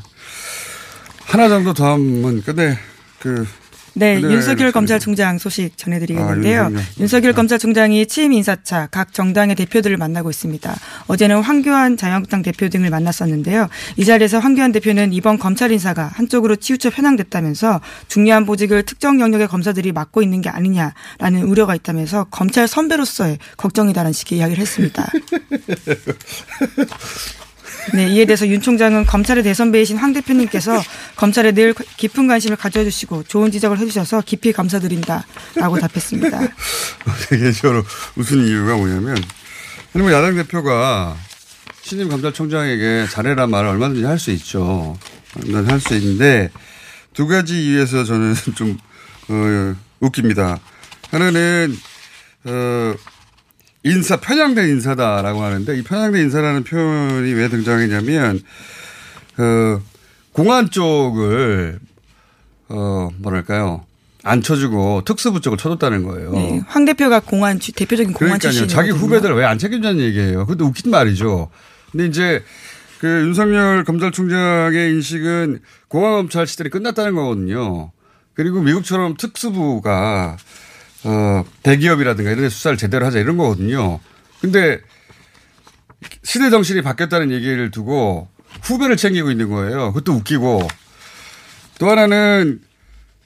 [1.26, 2.78] 하나 정도 더 하면 끝내
[3.20, 3.46] 그
[3.94, 4.72] 네, 네, 윤석열 네.
[4.72, 6.62] 검찰총장 소식 전해드리겠는데요.
[6.62, 6.84] 아, 윤석열.
[6.98, 10.74] 윤석열 검찰총장이 취임 인사차 각 정당의 대표들을 만나고 있습니다.
[11.06, 13.68] 어제는 황교안 자유한국당 대표 등을 만났었는데요.
[13.96, 19.92] 이 자리에서 황교안 대표는 이번 검찰 인사가 한쪽으로 치우쳐 편향됐다면서 중요한 보직을 특정 영역의 검사들이
[19.92, 25.06] 맡고 있는 게 아니냐라는 우려가 있다면서 검찰 선배로서의 걱정이다라는 식의 이야기를 했습니다.
[27.92, 30.82] 네, 이에 대해서 윤 총장은 검찰의 대선배이신 황 대표님께서
[31.16, 36.40] 검찰에 늘 깊은 관심을 가져주시고 좋은 지적을 해주셔서 깊이 감사드린다라고 답했습니다.
[37.28, 37.84] 개인적으로
[38.16, 39.16] 웃은 이유가 뭐냐면
[39.94, 41.16] 아니 뭐 야당 대표가
[41.82, 44.96] 신임 검찰총장에게 잘해라 말을 얼마든지 할 수 있죠.
[45.46, 46.50] 난할수 있는데
[47.12, 48.78] 두 가지 이유에서 저는 좀
[49.28, 50.58] 어, 웃깁니다.
[51.10, 51.76] 하나는
[52.44, 52.94] 어,
[53.84, 58.40] 인사 편향된 인사다라고 하는데 이 편향된 인사라는 표현이 왜 등장했냐면
[59.36, 59.80] 그
[60.32, 61.78] 공안 쪽을
[62.68, 63.84] 어 뭐랄까요
[64.22, 66.32] 안 쳐주고 특수부 쪽을 쳐줬다는 거예요.
[66.32, 68.40] 네, 황 대표가 공안 주- 대표적인 공안.
[68.40, 68.74] 출신이거든요.
[68.74, 70.46] 자기 후배들 왜 안 책임자는 얘기예요.
[70.46, 71.50] 그것도 웃긴 말이죠.
[71.92, 72.42] 근데 이제
[73.00, 77.92] 그 윤석열 검찰총장의 인식은 공안 검찰 시대이 끝났다는 거거든요.
[78.32, 80.38] 그리고 미국처럼 특수부가
[81.04, 84.00] 어, 대기업이라든가 이런 데 수사를 제대로 하자 이런 거거든요.
[84.40, 84.80] 근데
[86.22, 88.28] 시대 정신이 바뀌었다는 얘기를 두고
[88.62, 89.92] 후배를 챙기고 있는 거예요.
[89.92, 90.66] 그것도 웃기고.
[91.78, 92.60] 또 하나는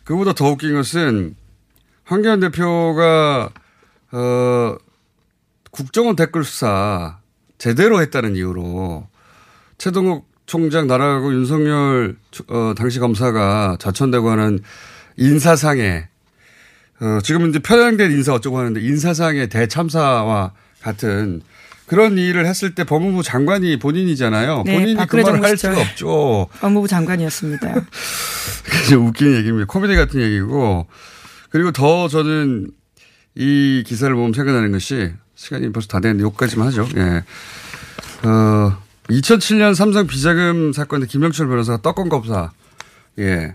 [0.05, 1.37] 그보다 더 웃긴 것은
[2.05, 3.51] 황교안 대표가
[4.11, 4.77] 어
[5.71, 7.19] 국정원 댓글 수사
[7.59, 9.07] 제대로 했다는 이유로
[9.77, 12.17] 최동욱 총장 나라하고 윤석열
[12.49, 14.61] 어, 당시 검사가 자천되고 하는
[15.19, 16.09] 인사상의
[17.01, 21.43] 어, 지금은 이제 편향된 인사 어쩌고 하는데 인사상의 대참사와 같은
[21.87, 24.63] 그런 일을 했을 때 법무부 장관이 본인이잖아요.
[24.67, 26.49] 네, 본인이 그 말을 할 수가 없죠.
[26.61, 27.75] 법무부 장관이었습니다.
[28.91, 29.67] 좀 웃기는 얘기입니다.
[29.67, 30.87] 코미디 같은 얘기고.
[31.51, 32.71] 그리고 더 저는
[33.35, 36.87] 이 기사를 보면 생각나는 것이 시간이 벌써 다 됐는데 여기까지만 하죠.
[36.97, 37.23] 예.
[38.29, 38.77] 어,
[39.09, 42.51] 2007년 삼성 비자금 사건에 김영철 변호사가 떡건 검사,
[43.19, 43.55] 예.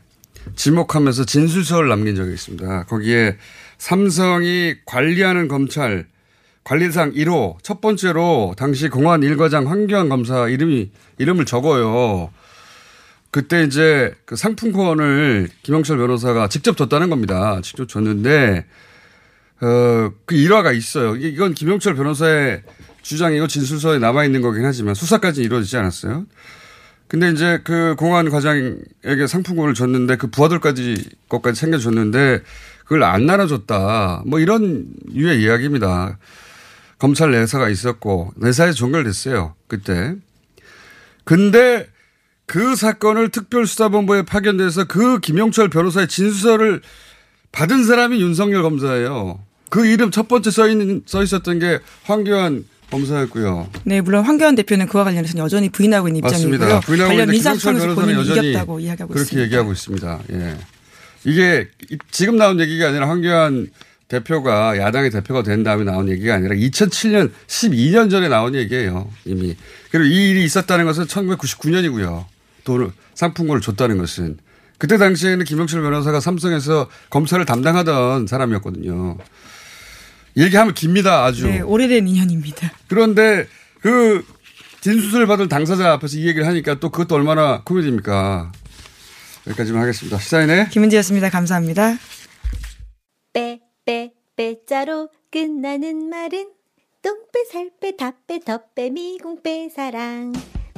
[0.55, 2.83] 지목하면서 진술서를 남긴 적이 있습니다.
[2.83, 3.37] 거기에
[3.77, 6.05] 삼성이 관리하는 검찰
[6.63, 12.31] 관리상 1호 첫 번째로 당시 공안 1과장 황교안 검사 이름이 이름을 적어요.
[13.31, 17.59] 그때 이제 그 상품권을 김영철 변호사가 직접 줬다는 겁니다.
[17.63, 18.65] 직접 줬는데
[19.61, 21.15] 어, 그 일화가 있어요.
[21.15, 22.61] 이- 이건 김영철 변호사의
[23.01, 26.25] 주장이고 진술서에 남아 있는 거긴 하지만 수사까지 이루어지지 않았어요.
[27.07, 32.41] 근데 이제 그 공안 과장에게 상품권을 줬는데 그 부하들까지 것까지 챙겨줬는데
[32.83, 34.23] 그걸 안 나눠줬다.
[34.25, 36.17] 뭐 이런 유의 이야기입니다.
[36.97, 39.55] 검찰 내사가 있었고 내사에서 종결됐어요.
[39.67, 40.15] 그때.
[41.23, 41.87] 근데
[42.45, 46.81] 그 사건을 특별수사본부에 파견돼서 그 김영철 변호사의 진술서를
[47.51, 49.39] 받은 사람이 윤석열 검사예요.
[49.69, 53.69] 그 이름 첫 번째 써 있는 써 있었던 게 황교안 검사였고요.
[53.83, 56.57] 네, 물론 황교안 대표는 그와 관련해서 여전히 부인하고 있는 입장이고요.
[56.59, 56.79] 맞습니다.
[56.81, 59.43] 부인하고 관련 있는데 민사 김영철 소송에서 변호사는 본인이 이겼다고 이야기하고 그렇게 있습니다.
[59.45, 60.19] 얘기하고 있습니다.
[60.33, 60.57] 예.
[61.25, 63.67] 이게 이- 지금 나온 얘기가 아니라 황교안
[64.07, 69.09] 대표가 야당의 대표가 된 다음에 나온 얘기가 아니라 2007년 12년 전에 나온 얘기예요.
[69.25, 69.55] 이미.
[69.89, 72.25] 그리고 이 일이 있었다는 것은 1999년이고요.
[72.63, 74.37] 돈을 상품권을 줬다는 것은
[74.77, 79.17] 그때 당시에는 김영철 변호사가 삼성에서 검사를 담당하던 사람이었거든요.
[80.37, 81.23] 얘기하면 깁니다.
[81.25, 81.47] 아주.
[81.47, 82.71] 네, 오래된 인연입니다.
[82.87, 83.47] 그런데
[83.81, 84.25] 그
[84.81, 88.51] 진술을 받을 당사자 앞에서 이 얘기를 하니까 또 그것도 얼마나 코미디입니까.
[89.47, 90.17] 여기까지만 하겠습니다.
[90.17, 91.29] 시사인의 김은지였습니다.
[91.29, 91.97] 감사합니다.
[93.33, 96.49] 빼, 빼, 빼자로 끝나는 말은
[97.01, 100.33] 똥빼, 살빼, 다빼, 덧빼, 미궁빼, 사랑.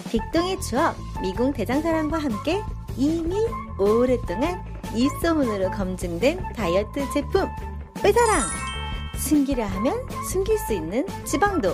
[0.09, 2.61] 빅동의 추억, 미궁 대장사랑과 함께
[2.97, 3.35] 이미
[3.77, 4.63] 오랫동안
[4.95, 7.47] 입소문으로 검증된 다이어트 제품,
[8.01, 8.64] 빼사랑.
[9.17, 9.95] 숨기려 하면
[10.29, 11.69] 숨길 수 있는 지방도,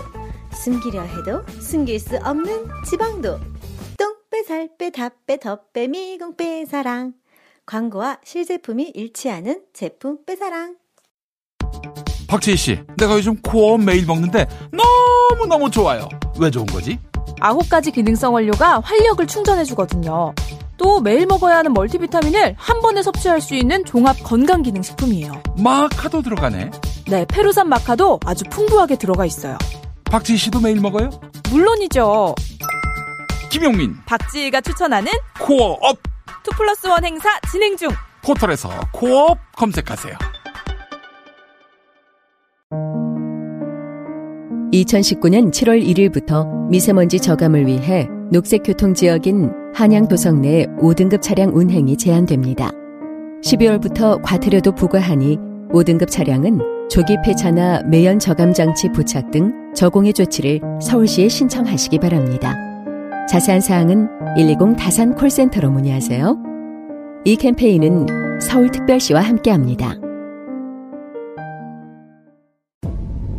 [0.54, 3.40] 숨기려 해도 숨길 수 없는 지방도.
[3.98, 7.14] 똥빼, 살빼, 다빼, 덧빼, 미궁빼, 사랑.
[7.66, 10.76] 광고와 실제품이 일치하는 제품 빼사랑.
[12.28, 16.08] 박재희 씨, 내가 요즘 코어 매일 먹는데 너무 너무 좋아요.
[16.40, 16.98] 왜 좋은 거지?
[17.40, 20.34] 아홉 가지 기능성 원료가 활력을 충전해주거든요.
[20.82, 25.44] 또 매일 먹어야 하는 멀티비타민을 한 번에 섭취할 수 있는 종합 건강기능식품이에요.
[25.60, 26.72] 마카도 들어가네.
[27.08, 29.58] 네, 페루산 마카도 아주 풍부하게 들어가 있어요.
[30.06, 31.12] 박지희 씨도 매일 먹어요?
[31.52, 32.34] 물론이죠.
[33.52, 36.00] 김용민 박지희가 추천하는 코어업
[36.52, 37.90] 2 플러스 1 행사 진행 중.
[38.24, 40.16] 포털에서 코어업 검색하세요.
[44.74, 52.72] 2019년 7월 1일부터 미세먼지 저감을 위해 녹색 교통 지역인 한양도성 내 5등급 차량 운행이 제한됩니다.
[53.44, 55.38] 12월부터 과태료도 부과하니
[55.70, 62.58] 5등급 차량은 조기 폐차나 매연 저감 장치 부착 등 저공해 조치를 서울시에 신청하시기 바랍니다.
[63.30, 66.38] 자세한 사항은 120 다산 콜센터로 문의하세요.
[67.24, 69.96] 이 캠페인은 서울특별시와 함께합니다.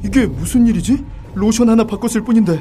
[0.03, 1.05] 이게 무슨 일이지?
[1.35, 2.61] 로션 하나 바꿨을 뿐인데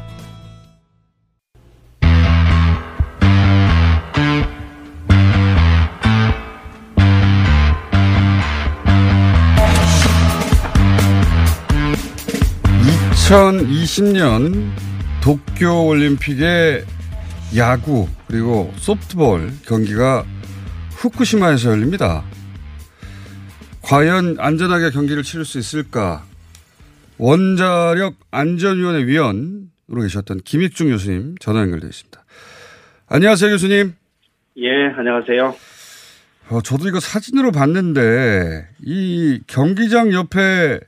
[13.31, 14.71] 2020년
[15.23, 16.83] 도쿄 올림픽의
[17.55, 20.25] 야구 그리고 소프트볼 경기가
[20.89, 22.25] 후쿠시마에서 열립니다.
[23.83, 26.25] 과연 안전하게 경기를 치를 수 있을까?
[27.17, 32.25] 원자력 안전위원회 위원으로 계셨던 김익중 교수님 전화 연결되어 있습니다.
[33.07, 33.93] 안녕하세요 교수님.
[34.57, 35.55] 예, 안녕하세요.
[36.49, 40.81] 어, 저도 이거 사진으로 봤는데 이 경기장 옆에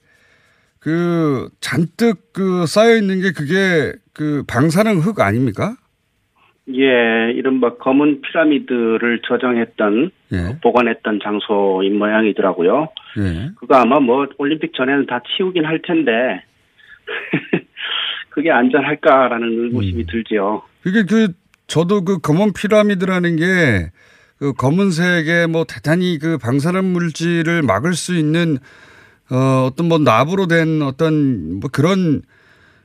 [0.84, 5.78] 그 잔뜩 그 쌓여 있는 게 그게 그 방사능 흙 아닙니까?
[6.69, 10.60] 예, 이른바 검은 피라미드를 저장했던 예.
[10.62, 12.89] 보관했던 장소인 모양이더라고요.
[13.19, 13.52] 예.
[13.56, 16.43] 그거 아마 뭐 올림픽 전에는 다 치우긴 할 텐데
[18.30, 20.63] 그게 안전할까라는 의구심이 들지요.
[20.82, 21.34] 그게 그
[21.67, 23.91] 저도 그 검은 피라미드라는 게
[24.43, 28.58] 그 검은색의 뭐 대단히 그 방사능 물질을 막을 수 있는
[29.34, 32.22] 어 어떤 뭐 납으로 된 어떤 뭐 그런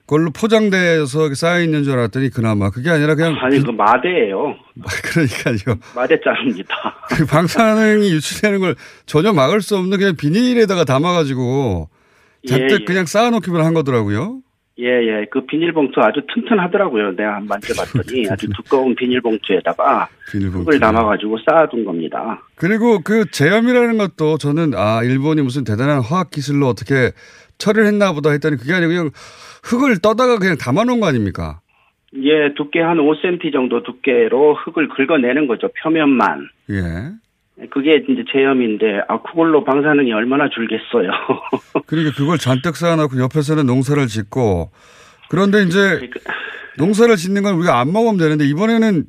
[0.07, 4.57] 걸로 포장돼서 쌓여 있는 줄 알았더니 그나마 그게 아니라 그냥 아니 그 마대예요.
[5.05, 5.79] 그러니까요.
[5.95, 6.75] 마대 자루입니다.
[7.11, 11.91] 그 방사능이 유출되는 걸 전혀 막을 수 없는 그냥 비닐에다가 담아가지고
[12.49, 12.85] 잔뜩 예, 예.
[12.87, 14.41] 그냥 쌓아놓기만 한 거더라고요.
[14.81, 15.27] 예, 예.
[15.31, 17.17] 그 비닐봉투 아주 튼튼하더라고요.
[17.17, 20.71] 내가 한 만져봤더니 아주 두꺼운 비닐봉투에다가 비닐봉투.
[20.71, 22.41] 흙을 담아가지고 쌓아둔 겁니다.
[22.55, 27.11] 그리고 그 제염이라는 것도 저는 아 일본이 무슨 대단한 화학 기술로 어떻게
[27.59, 29.11] 처리를 했나 보다 했더니 그게 아니고 그냥
[29.65, 31.61] 흙을 떠다가 그냥 담아놓은 거 아닙니까?
[32.15, 35.69] 예, 두께 한 5cm 정도 두께로 흙을 긁어내는 거죠.
[35.83, 36.49] 표면만.
[36.71, 37.13] 예.
[37.71, 41.11] 그게 이제 제염인데, 아, 그걸로 방사능이 얼마나 줄겠어요.
[41.87, 44.71] 그러니까 그걸 잔뜩 쌓아놓고 옆에서는 농사를 짓고
[45.29, 46.21] 그런데 이제 그러니까
[46.77, 49.05] 농사를 짓는 건 우리가 안 먹으면 되는데 이번에는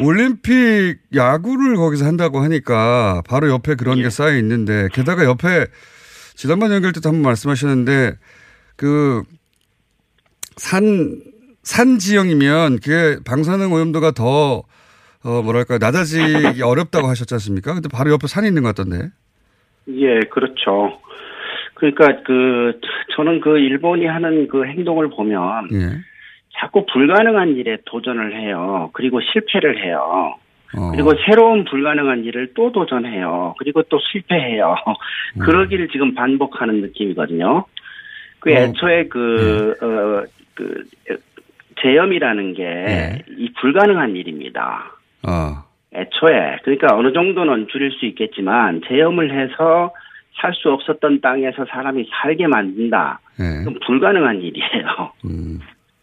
[0.00, 4.02] 올림픽 야구를 거기서 한다고 하니까 바로 옆에 그런 예.
[4.02, 5.66] 게 쌓여 있는데 게다가 옆에
[6.34, 8.16] 지난번 연결 때도 한번 말씀하셨는데
[8.76, 9.22] 그
[10.56, 11.20] 산,
[11.62, 14.64] 산 지형이면 그게 방사능 오염도가 더,
[15.24, 17.74] 어, 뭐랄까, 낮아지기 어렵다고 하셨지 않습니까?
[17.74, 19.08] 근데 바로 옆에 산이 있는 것 같던데.
[19.88, 21.00] 예, 그렇죠.
[21.74, 22.78] 그러니까 그,
[23.16, 26.00] 저는 그 일본이 하는 그 행동을 보면 예.
[26.58, 28.90] 자꾸 불가능한 일에 도전을 해요.
[28.92, 30.36] 그리고 실패를 해요.
[30.76, 30.90] 어.
[30.90, 33.54] 그리고 새로운 불가능한 일을 또 도전해요.
[33.58, 34.76] 그리고 또 실패해요.
[35.40, 37.64] 그러기를 지금 반복하는 느낌이거든요.
[38.40, 38.56] 그 음.
[38.56, 40.84] 어, 애초에 그, 어, 그,
[41.80, 43.22] 제염이라는 게이 예.
[43.60, 44.92] 불가능한 일입니다.
[45.26, 46.58] 아, 애초에.
[46.64, 49.92] 그러니까 어느 정도는 줄일 수 있겠지만 제염을 해서
[50.40, 53.20] 살 수 없었던 땅에서 사람이 살게 만든다.
[53.40, 53.58] 예.
[53.64, 55.12] 그건 불가능한 일이에요.
[55.26, 55.60] 음.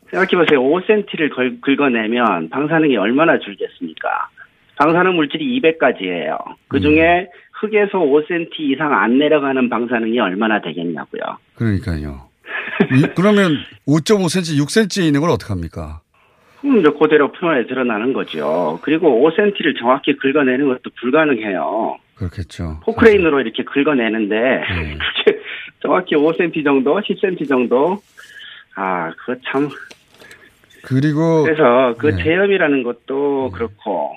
[0.10, 0.62] 생각해보세요.
[0.62, 4.30] 5cm를 긁어내면 방사능이 얼마나 줄겠습니까?
[4.78, 6.38] 방사능 물질이 200가지예요.
[6.70, 7.28] 그 중에
[7.60, 11.22] 흙에서 5cm 이상 안 내려가는 방사능이 얼마나 되겠냐고요.
[11.56, 12.22] 그러니까요.
[12.94, 13.58] 이- 그러면
[13.88, 16.02] 5.5cm, 6cm에 있는 걸 어떡합니까?
[16.62, 18.80] 그럼 이제 그대로 표면에 드러나는 거죠.
[18.84, 21.98] 그리고 5cm를 정확히 긁어내는 것도 불가능해요.
[22.16, 22.80] 그렇겠죠.
[22.84, 24.98] 포크레인으로 이렇게 긁어내는데 네.
[25.82, 27.98] 정확히 5cm 정도, 10cm 정도.
[28.76, 29.70] 아, 그거 참.
[30.84, 32.24] 그리고 그래서 그 네.
[32.24, 34.16] 제염이라는 것도 그렇고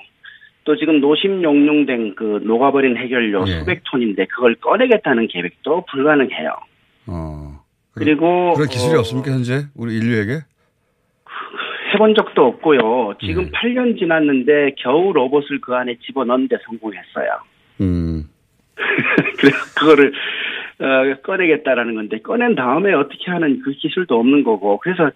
[0.63, 3.59] 또 지금 노심용룡된 그 녹아버린 해결료 예.
[3.59, 6.55] 수백 톤인데 그걸 꺼내겠다는 계획도 불가능해요.
[7.07, 7.61] 어.
[7.93, 10.41] 그리고 그런 기술이 어, 없습니까 현재 우리 인류에게?
[11.95, 13.15] 해본 적도 없고요.
[13.25, 13.51] 지금 네.
[13.51, 17.39] 8년 지났는데 겨우 로봇을 그 안에 집어넣는데 성공했어요.
[17.81, 18.29] 음.
[19.39, 20.13] 그래서 그거를
[20.79, 25.09] 어, 꺼내겠다라는 건데 꺼낸 다음에 어떻게 하는 그 기술도 없는 거고 그래서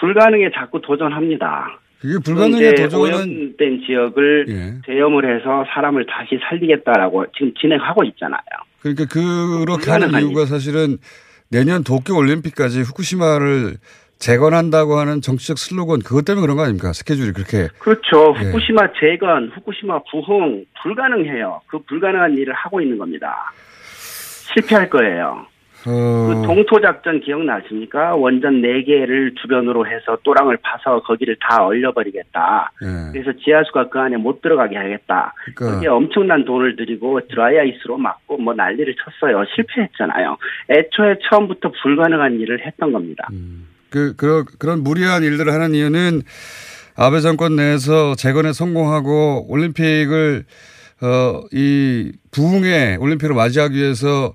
[0.00, 1.78] 불가능에 자꾸 도전합니다.
[2.00, 4.80] 그게 불가능에 도전은 오염된 지역을 예.
[4.86, 8.42] 제염을 해서 사람을 다시 살리겠다라고 지금 진행하고 있잖아요.
[8.80, 10.96] 그러니까 그렇게 하는 이유가 사실은
[11.50, 13.74] 내년 도쿄 올림픽까지 후쿠시마를
[14.22, 16.92] 재건한다고 하는 정치적 슬로건 그것 때문에 그런 거 아닙니까?
[16.92, 18.34] 스케줄이 그렇게 그렇죠.
[18.38, 18.46] 예.
[18.46, 21.60] 후쿠시마 재건, 후쿠시마 부흥 불가능해요.
[21.66, 23.52] 그 불가능한 일을 하고 있는 겁니다.
[24.54, 25.46] 실패할 거예요.
[25.82, 28.14] 그 어, 동토 작전 기억나십니까?
[28.14, 32.70] 원전 4개를 주변으로 해서 또랑을 파서 거기를 다 얼려버리겠다.
[32.82, 33.12] 예.
[33.12, 35.34] 그래서 지하수가 그 안에 못 들어가게 하겠다.
[35.56, 39.44] 그러니까 거기에 엄청난 돈을 들이고 드라이아이스로 막고 뭐 난리를 쳤어요.
[39.56, 40.36] 실패했잖아요.
[40.70, 43.26] 애초에 처음부터 불가능한 일을 했던 겁니다.
[43.92, 46.22] 그, 그런, 그런 무리한 일들을 하는 이유는
[46.96, 50.44] 아베 정권 내에서 재건에 성공하고 올림픽을,
[51.02, 54.34] 어, 이 부흥의 올림픽을 맞이하기 위해서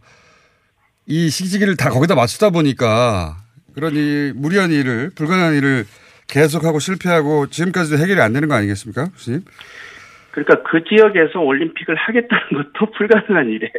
[1.07, 3.37] 이 시기를 다 거기다 맞추다 보니까
[3.73, 5.85] 그런 이 무리한 일을, 불가능한 일을
[6.27, 9.09] 계속하고 실패하고 지금까지도 해결이 안 되는 거 아니겠습니까?
[9.09, 9.43] 교수님?
[10.37, 13.71] 그러니까 그 지역에서 올림픽을 하겠다는 것도 불가능한 일이에요.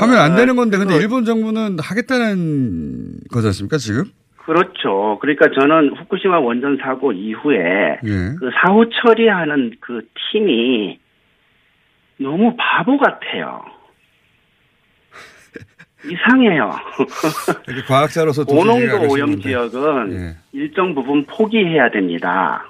[0.00, 4.04] 하면 안 되는 건데 근데 그거- 일본 정부는 하겠다는 거지 않습니까, 지금?
[4.36, 5.18] 그렇죠.
[5.20, 8.34] 그러니까 저는 후쿠시마 원전 사고 이후에 예.
[8.38, 10.98] 그 사후 처리하는 그 팀이
[12.18, 13.62] 너무 바보 같아요.
[16.10, 16.70] 이상해요.
[17.86, 19.40] 과학자로서 오농도 안 오염.
[19.40, 20.36] 지역은 예.
[20.52, 22.64] 일정 부분 포기해야 됩니다.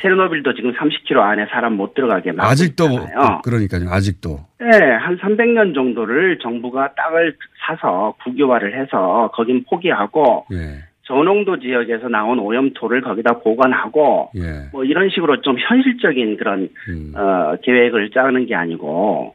[0.00, 3.40] 체르노빌도 지금 30km 안에 사람 못 들어가게 막고 아직도 있잖아요.
[3.44, 3.88] 그러니까요.
[3.90, 4.40] 아직도.
[4.60, 10.84] 네, 한 300년 정도를 정부가 땅을 사서 국유화를 해서 거긴 포기하고 예.
[11.04, 14.68] 저농도 지역에서 나온 오염토를 거기다 보관하고 예.
[14.72, 17.12] 뭐 이런 식으로 좀 현실적인 그런 음.
[17.16, 19.34] 어, 계획을 짜는 게 아니고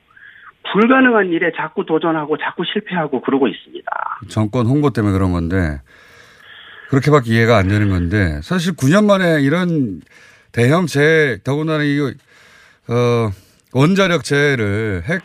[0.72, 3.90] 불가능한 일에 자꾸 도전하고 자꾸 실패하고 그러고 있습니다.
[4.30, 5.80] 정권 홍보 때문에 그런 건데
[6.90, 10.02] 그렇게밖에 이해가 안 되는 건데 사실 9년 만에 이런
[10.52, 12.12] 대형 재해 더군다나 이거
[12.90, 13.30] 어
[13.74, 15.22] 원자력 재해를 핵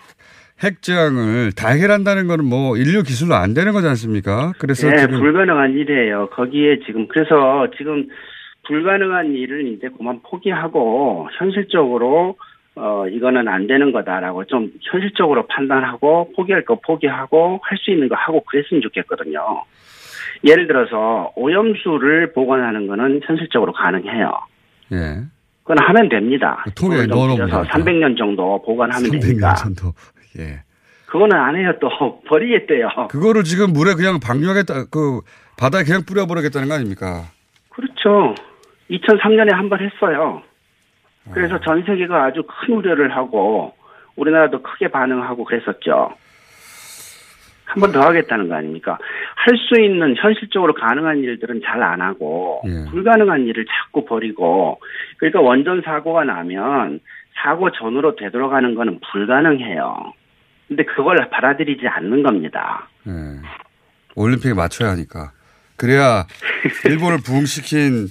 [0.63, 4.53] 핵재앙을 다 해결한다는 거는 뭐 인류 기술로 안 되는 거지 않습니까?
[4.59, 6.29] 그래서 네, 불가능한 일이에요.
[6.31, 8.07] 거기에 지금 그래서 지금
[8.69, 12.37] 불가능한 일을 이제 그만 포기하고 현실적으로
[12.75, 18.15] 어 이거는 안 되는 거다라고 좀 현실적으로 판단하고 포기할 거 포기하고 할 수 있는 거
[18.17, 19.41] 하고 그랬으면 좋겠거든요.
[20.45, 24.33] 예를 들어서 오염수를 보관하는 거는 현실적으로 가능해요.
[24.93, 25.21] 예.
[25.63, 26.65] 그건 하면 됩니다.
[26.75, 27.63] 통에 넣어놓으면 되니까.
[27.65, 29.53] 300년 정도 보관하면 되니까.
[29.55, 29.93] 300년 정도.
[30.39, 30.63] 예.
[31.07, 31.73] 그거는 안 해요.
[31.81, 31.89] 또
[32.27, 32.89] 버리겠대요.
[33.11, 35.21] 그거를 지금 물에 그냥 방류하겠다 그
[35.59, 37.25] 바다에 그냥 뿌려버리겠다는 거 아닙니까?
[37.69, 38.35] 그렇죠.
[38.91, 40.43] 2003년에 한 번 했어요.
[41.33, 41.61] 그래서 아.
[41.61, 43.75] 전 세계가 아주 큰 우려를 하고
[44.17, 46.15] 우리나라도 크게 반응하고 그랬었죠.
[47.65, 48.99] 한 번 더 하겠다는 거 아닙니까?
[49.37, 52.85] 할 수 있는 현실적으로 가능한 일들은 잘 안 하고 예.
[52.91, 54.79] 불가능한 일을 자꾸 버리고
[55.17, 57.01] 그러니까 원전 사고가 나면
[57.43, 60.13] 사고 전으로 되돌아가는 거는 불가능해요.
[60.69, 62.89] 근데 그걸 받아들이지 않는 겁니다.
[63.09, 63.13] 예.
[64.17, 65.33] 올림픽에 맞춰야 하니까.
[65.77, 66.27] 그래야
[66.85, 68.09] 일본을 부흥시킨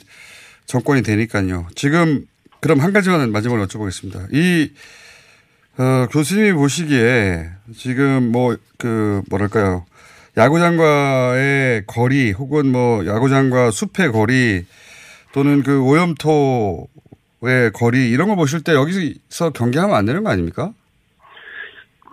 [0.65, 1.67] 정권이 되니까요.
[1.75, 2.25] 지금
[2.61, 4.33] 그럼 한 가지만 마지막으로 여쭤보겠습니다.
[4.33, 4.71] 이
[5.77, 9.85] 어, 교수님이 보시기에 지금 뭐 그 뭐랄까요
[10.37, 14.63] 야구장과의 거리 혹은 뭐 야구장과 숲의 거리
[15.33, 20.71] 또는 그 오염토의 거리 이런 거 보실 때 여기서 경계하면 안 되는 거 아닙니까?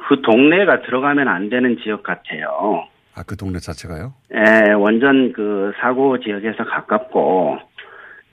[0.09, 2.85] 그 동네가 들어가면 안 되는 지역 같아요.
[3.15, 4.15] 아 그 동네 자체가요?
[4.35, 7.59] 예, 원전 그 사고 지역에서 가깝고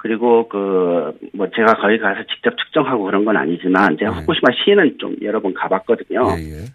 [0.05, 5.15] 그리고 그 뭐 제가 거기 가서 직접 측정하고 그런 건 아니지만 제가 후쿠시마 시는 좀
[5.23, 6.27] 여러 번 가봤거든요.
[6.37, 6.65] 예,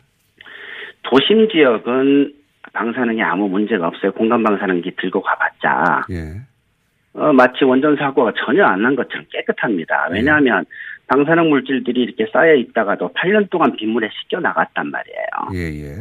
[1.05, 2.33] 도심 지역은
[2.73, 4.13] 방사능이 아무 문제가 없어요.
[4.13, 6.41] 공간 방사능기 들고 가봤자 예.
[7.15, 10.09] 어, 마치 원전 사고가 전혀 안 난 것처럼 깨끗합니다.
[10.11, 10.65] 왜냐하면
[11.07, 15.27] 방사능 물질들이 이렇게 쌓여 있다가도 8년 동안 빗물에 씻겨 나갔단 말이에요.
[15.55, 15.95] 예, 예.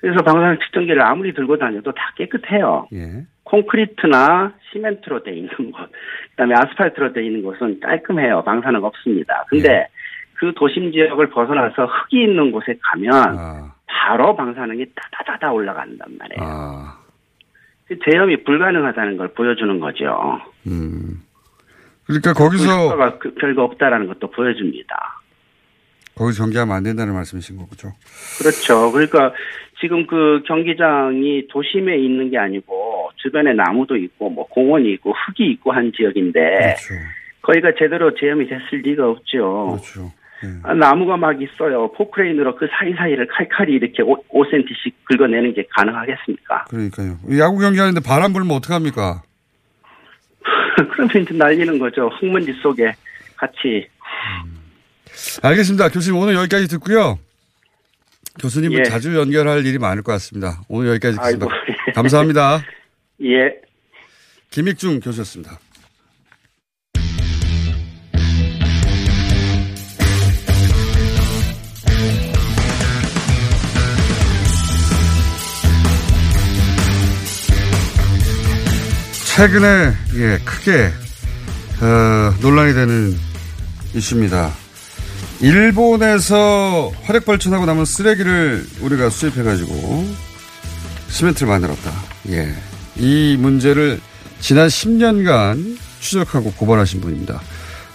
[0.00, 2.86] 그래서 방사능 측정기를 아무리 들고 다녀도 다 깨끗해요.
[2.92, 3.24] 예.
[3.52, 5.90] 콘크리트나 시멘트로 돼 있는 곳,
[6.30, 8.42] 그다음에 아스팔트로 돼 있는 곳은 깔끔해요.
[8.44, 9.44] 방사능 없습니다.
[9.48, 9.86] 근데 예.
[10.34, 13.74] 그 도심 지역을 벗어나서 흙이 있는 곳에 가면 아.
[13.86, 16.40] 바로 방사능이 따다다다 올라간단 말이에요.
[16.40, 16.98] 아.
[17.86, 20.40] 그 제염이 불가능하다는 걸 보여주는 거죠.
[20.66, 21.20] 음.
[22.06, 25.20] 그러니까 거기서 효과가 그- 별거 없다라는 것도 보여줍니다.
[26.14, 27.92] 거기서 경계하면 안 된다는 말씀이신 거죠.
[28.38, 28.92] 그렇죠.
[28.92, 29.32] 그러니까
[29.80, 35.72] 지금 그 경기장이 도심에 있는 게 아니고 주변에 나무도 있고 뭐 공원이 있고 흙이 있고
[35.72, 36.94] 한 지역인데 그렇죠.
[37.42, 39.78] 거기가 제대로 제염이 됐을 리가 없죠.
[39.80, 40.12] 그렇죠.
[40.64, 41.92] 아, 나무가 막 있어요.
[41.92, 46.64] 포크레인으로 그 사이사이를 칼칼이 이렇게 5, 5cm씩 긁어내는 게 가능하겠습니까?
[46.68, 47.16] 그러니까요.
[47.38, 49.22] 야구 경기하는데 바람 불면 어떡합니까?
[50.90, 52.08] 그러면 이제 날리는 거죠.
[52.08, 52.92] 흙먼지 속에
[53.36, 53.88] 같이.
[55.42, 55.88] 알겠습니다.
[55.88, 57.18] 교수님 오늘 여기까지 듣고요.
[58.40, 58.82] 교수님은 예.
[58.84, 60.62] 자주 연결할 일이 많을 것 같습니다.
[60.68, 61.46] 오늘 여기까지 듣겠습니다.
[61.46, 61.92] 아이고.
[61.94, 62.62] 감사합니다.
[63.24, 63.54] 예.
[64.50, 65.58] 김익중 교수였습니다.
[79.34, 80.90] 최근에 예, 크게
[81.80, 83.16] 어, 논란이 되는
[83.94, 84.61] 이슈입니다.
[85.42, 90.06] 일본에서 화력 발전하고 남은 쓰레기를 우리가 수입해가지고
[91.08, 91.92] 시멘트를 만들었다.
[92.28, 92.54] 예.
[92.94, 94.00] 이 문제를
[94.38, 97.40] 지난 10년간 추적하고 고발하신 분입니다.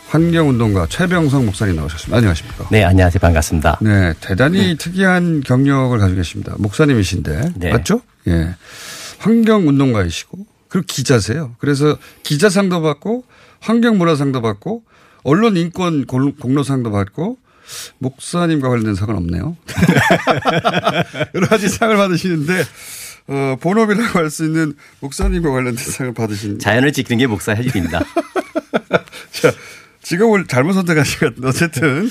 [0.09, 2.17] 환경운동가 최병성 목사님 나오셨습니다.
[2.17, 2.67] 안녕하십니까?
[2.69, 3.19] 네, 안녕하세요.
[3.19, 3.79] 반갑습니다.
[3.81, 6.55] 네, 대단히 특이한 경력을 가지고 계십니다.
[6.57, 7.71] 목사님이신데 네.
[7.71, 8.01] 맞죠?
[8.27, 8.55] 예,
[9.19, 10.37] 환경운동가이시고
[10.67, 11.55] 그리고 기자세요.
[11.59, 13.23] 그래서 기자상도 받고
[13.59, 14.83] 환경문화상도 받고
[15.23, 17.37] 언론 인권 골- 공로상도 받고
[17.99, 19.57] 목사님과 관련된 상은 없네요.
[21.35, 22.63] 여러 가지 상을 받으시는데
[23.29, 27.99] 어, 본업이라고 할 수 있는 목사님과 관련된 상을 받으신 자연을 지키는 게 목사 할 일입니다.
[29.31, 29.51] 자,
[30.01, 32.09] 직업을 잘못 선택하신 것 같은데 어쨌든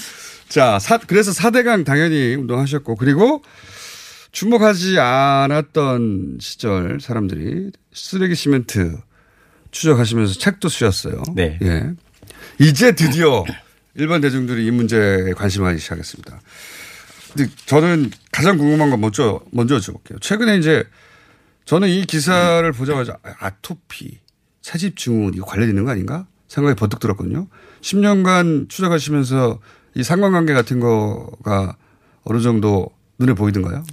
[0.48, 3.42] 자, 사, 그래서 4대강 당연히 운동하셨고 그리고
[4.32, 8.98] 주목하지 않았던 시절 사람들이 쓰레기 시멘트
[9.70, 11.22] 추적하시면서 책도 쓰셨어요.
[11.34, 11.58] 네.
[11.62, 11.90] 예.
[12.58, 13.44] 이제 드디어
[13.94, 16.40] 일반 대중들이 이 문제에 관심을 가지기 시작했습니다.
[17.34, 20.20] 근데 저는 가장 궁금한 건 먼저, 먼저 여쭤볼게요.
[20.20, 20.84] 최근에 이제
[21.64, 24.20] 저는 이 기사를 보자마자 아, 아토피,
[24.62, 26.26] 새집 증후군 이거 관련 있는 거 아닌가?
[26.48, 27.48] 생각이 버뜩 들었거든요.
[27.80, 29.60] 10년간 추적하시면서
[29.94, 31.76] 이 상관관계 같은 거가
[32.24, 33.84] 어느 정도 눈에 보이던가요?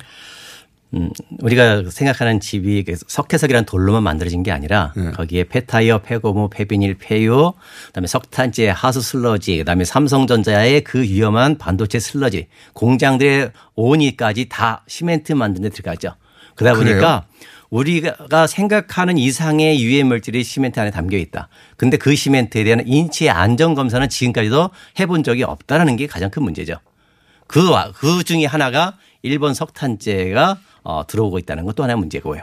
[0.96, 5.12] 음, 우리가 생각하는 집이 그 석회석이라는 돌로만 만들어진 게 아니라 네.
[5.12, 7.54] 거기에 폐타이어, 폐고무, 폐비닐, 폐유,
[7.88, 15.70] 그다음에 석탄재, 하수 슬러지, 그다음에 삼성전자의 그 위험한 반도체 슬러지, 공장들의 온이까지 다 시멘트 만드는
[15.70, 16.16] 데 들어가죠.
[16.56, 16.94] 그러다 그래요?
[16.94, 17.26] 보니까
[17.72, 21.48] 우리가 생각하는 이상의 유해 물질이 시멘트 안에 담겨 있다.
[21.76, 24.70] 근데 그 시멘트에 대한 인체 안전 검사는 지금까지도
[25.00, 26.76] 해본 적이 없다라는 게 가장 큰 문제죠.
[27.54, 32.41] 그, 와- 그 중에 하나가 일본 석탄재가 어, 들어오고 있다는 것도 하나의 문제고요.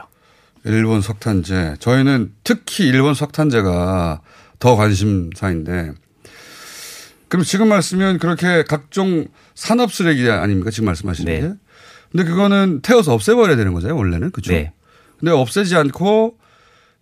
[0.63, 1.75] 일본 석탄재.
[1.79, 4.21] 저희는 특히 일본 석탄재가
[4.59, 5.91] 더 관심사인데
[7.27, 10.71] 그럼 지금 말씀은 그렇게 각종 산업 쓰레기 아닙니까?
[10.71, 11.53] 지금 말씀하시는 게.
[12.11, 13.97] 근데 그거는 태워서 없애버려야 되는 거잖아요.
[13.97, 14.31] 원래는.
[14.31, 14.53] 그렇죠.
[14.53, 14.71] 네.
[15.19, 16.37] 근데 없애지 않고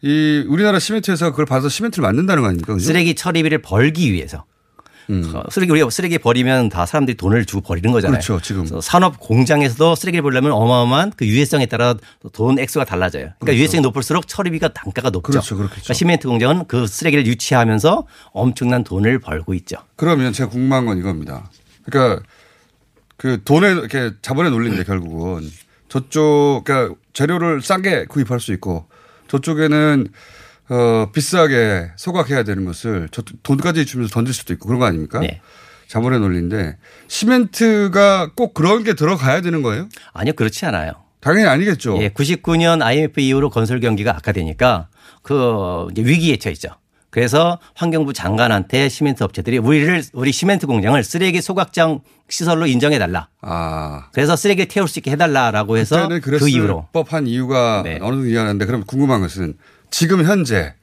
[0.01, 2.73] 이 우리나라 시멘트 회사가 그걸 받아서 시멘트를 만든다는 거 아닙니까?
[2.73, 2.85] 그죠?
[2.87, 4.45] 쓰레기 처리비를 벌기 위해서.
[5.09, 5.31] 음.
[5.33, 8.19] 어, 쓰레기 우리가 쓰레기 버리면 다 사람들이 돈을 주고 버리는 거잖아요.
[8.19, 8.65] 그렇죠, 지금.
[8.81, 11.95] 산업 공장에서도 쓰레기를 버리려면 어마어마한 그 유해성에 따라
[12.31, 13.23] 돈 액수가 달라져요.
[13.23, 13.57] 그러니까 그렇죠.
[13.57, 15.31] 유해성이 높을수록 처리비가 단가가 높죠.
[15.31, 15.81] 그렇죠, 그렇겠죠.
[15.81, 19.77] 그러니까 시멘트 공장은 그 쓰레기를 유치하면서 엄청난 돈을 벌고 있죠.
[19.95, 21.49] 그러면 제가 궁금한 건 이겁니다.
[21.83, 22.23] 그러니까
[23.17, 25.49] 그 돈에 이렇게 자본의 논리인데 결국은
[25.89, 28.85] 저쪽 그러니까 재료를 싸게 구입할 수 있고
[29.27, 30.07] 저쪽에는
[30.69, 35.19] 어 비싸게 소각해야 되는 것을 저 돈까지 주면서 던질 수도 있고 그런 거 아닙니까?
[35.19, 35.41] 네.
[35.87, 39.89] 자본의 논리인데 시멘트가 꼭 그런 게 들어가야 되는 거예요?
[40.13, 40.91] 아니요, 그렇지 않아요.
[41.19, 41.97] 당연히 아니겠죠.
[42.01, 44.87] 예, 99년 IMF 이후로 건설 경기가 악화되니까
[45.23, 46.69] 그 위기에 처했죠.
[47.09, 53.29] 그래서 환경부 장관한테 시멘트 업체들이 우리를 우리 시멘트 공장을 쓰레기 소각장 시설로 인정해 달라.
[53.41, 54.09] 아.
[54.13, 57.97] 그래서 쓰레기 태울 수 있게 해달라라고 해서 그 이후로 법한 이유가 네.
[58.01, 59.55] 어느 정도 이해하는데 그럼 궁금한 것은
[59.91, 60.73] 지금 현재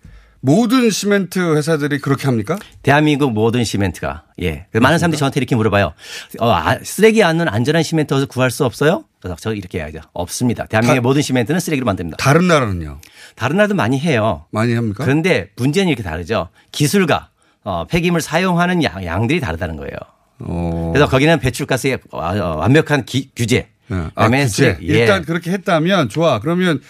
[0.40, 2.56] 모든 시멘트 회사들이 그렇게 합니까?
[2.82, 5.92] 대한민국 모든 시멘트가 예 많은 사람들이 저한테 이렇게 물어봐요.
[6.40, 9.04] 어, 아, 쓰레기 안 넣는 안전한 시멘트 어디서 구할 수 없어요?
[9.20, 10.00] 그래서 저 이렇게 해야죠.
[10.12, 10.66] 없습니다.
[10.66, 12.18] 대한민국의 모든 시멘트는 쓰레기로 만듭니다.
[12.18, 13.00] 다른 나라는요?
[13.34, 14.44] 다른 나라도 많이 해요.
[14.52, 15.02] 많이 합니까?
[15.04, 16.50] 그런데 문제는 이렇게 다르죠.
[16.70, 17.30] 기술과
[17.64, 19.96] 어, 폐기물 사용하는 양, 양들이 다르다는 거예요.
[20.40, 20.90] 어.
[20.92, 23.68] 그래서 거기는 배출가스의 어, 어, 완벽한 기- 규제.
[23.88, 24.08] 네.
[24.14, 24.78] 아, 규제.
[24.82, 24.86] 예.
[24.86, 26.38] 일단 그렇게 했다면 좋아.
[26.40, 26.80] 그러면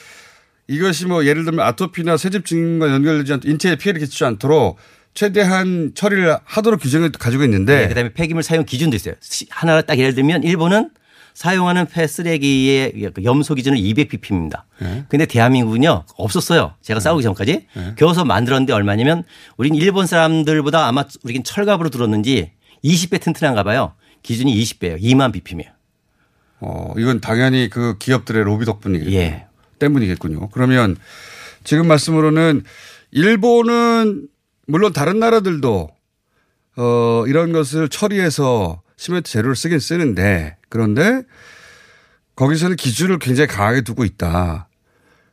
[0.68, 4.78] 이것이 뭐 예를 들면 아토피나 새집 증과 연결되지 않도록 인체에 피해를 끼치지 않도록
[5.14, 9.14] 최대한 처리를 하도록 규정을 가지고 있는데 네, 그다음에 폐기물 사용 기준도 있어요.
[9.20, 10.90] 시- 하나 딱 예를 들면 일본은
[11.34, 14.62] 사용하는 폐 쓰레기의 그 염소 기준은 200ppm입니다.
[14.80, 15.04] 네.
[15.08, 16.74] 근데 대한민국은요 없었어요.
[16.82, 19.22] 제가 싸우기 전까지 겨우서 만들었는데 얼마냐면
[19.56, 22.52] 우린 일본 사람들보다 아마 우리긴 철갑으로 들었는지
[22.84, 23.92] 20배 튼튼한가 봐요.
[24.22, 25.00] 기준이 20배예요.
[25.00, 25.70] 2만 ppm이에요.
[26.60, 29.16] 어, 이건 당연히 그 기업들의 로비 덕분이겠군요.
[29.16, 29.45] 예.
[29.78, 30.48] 때문이겠군요.
[30.50, 30.96] 그러면
[31.64, 32.62] 지금 말씀으로는
[33.10, 34.28] 일본은
[34.66, 35.88] 물론 다른 나라들도
[36.76, 41.22] 어, 이런 것을 처리해서 시멘트 재료를 쓰긴 쓰는데 그런데
[42.34, 44.68] 거기서는 기준을 굉장히 강하게 두고 있다.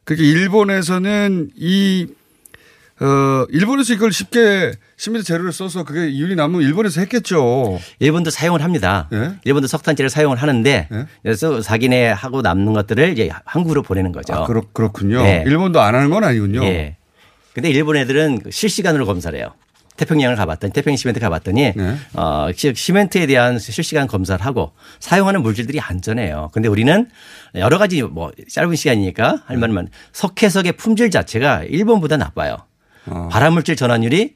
[0.05, 2.07] 그러니까 일본에서는 이
[3.03, 7.79] 어, 일본에서 이걸 쉽게 시멘트 재료를 써서 그게 이윤이 남으면 일본에서 했겠죠.
[7.99, 9.09] 일본도 사용을 합니다.
[9.13, 9.33] 예?
[9.43, 10.87] 일본도 석탄재를 사용을 하는데
[11.21, 14.33] 그래서 자기네 하고 남는 것들을 이제 한국으로 보내는 거죠.
[14.33, 15.21] 아, 그렇, 그렇군요.
[15.21, 15.43] 네.
[15.45, 16.63] 일본도 안 하는 건 아니군요.
[16.63, 16.95] 예.
[17.53, 19.49] 근데 일본 애들은 실시간으로 검사를 해요.
[19.97, 21.95] 태평양을 가봤더니 태평양 시멘트 가봤더니 네.
[22.13, 26.49] 어, 시- 시멘트에 대한 실시간 검사를 하고 사용하는 물질들이 안전해요.
[26.51, 27.07] 근데 우리는
[27.55, 32.57] 여러 가지 뭐 짧은 시간이니까 할 말만 석회석의 품질 자체가 일본보다 나빠요.
[33.07, 33.29] 어.
[33.31, 34.35] 발암물질 전환율이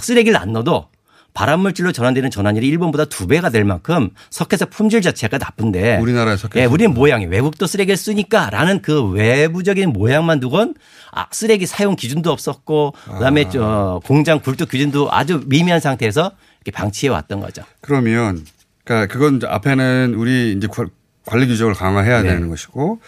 [0.00, 0.88] 쓰레기를 안 넣어도
[1.34, 6.60] 발암물질로 전환되는 전환율이 일본보다 두 배가 될 만큼 석회석 품질 자체가 나쁜데 우리나라의 석회석.
[6.62, 10.74] 예, 우리는 모양이 외국도 쓰레기를 쓰니까라는 그 외부적인 모양만 두곤
[11.10, 16.32] 아, 쓰레기 사용 기준도 없었고 그다음에 저 공장 굴뚝 기준도 아주 미미한 상태에서
[16.64, 17.62] 이렇게 방치해 왔던 거죠.
[17.80, 18.44] 그러면
[18.84, 20.90] 그러니까 그건 앞에는 우리 이제 관-
[21.24, 22.28] 관리 규정을 강화해야 네.
[22.28, 23.00] 되는 것이고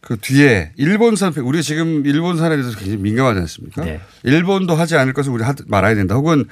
[0.00, 3.84] 그 뒤에 일본산 우리 지금 일본산에 대해서 굉장히 민감하지 않습니까?
[3.84, 4.00] 네.
[4.22, 6.14] 일본도 하지 않을 것을 우리 하, 말아야 된다.
[6.14, 6.44] 혹은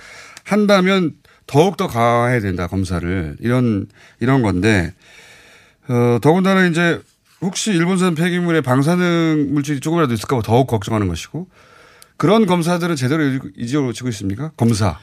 [0.44, 1.12] 한다면
[1.46, 3.86] 더욱 더 강화해야 된다 검사를 이런
[4.20, 4.92] 이런 건데
[5.88, 7.00] 어, 더군다나 이제
[7.40, 11.48] 혹시 일본산 폐기물에 방사능 물질이 조금이라도 있을까 봐 더욱 걱정하는 것이고
[12.16, 13.22] 그런 검사들은 제대로
[13.56, 14.50] 이루어지고 있습니까?
[14.56, 14.98] 검사.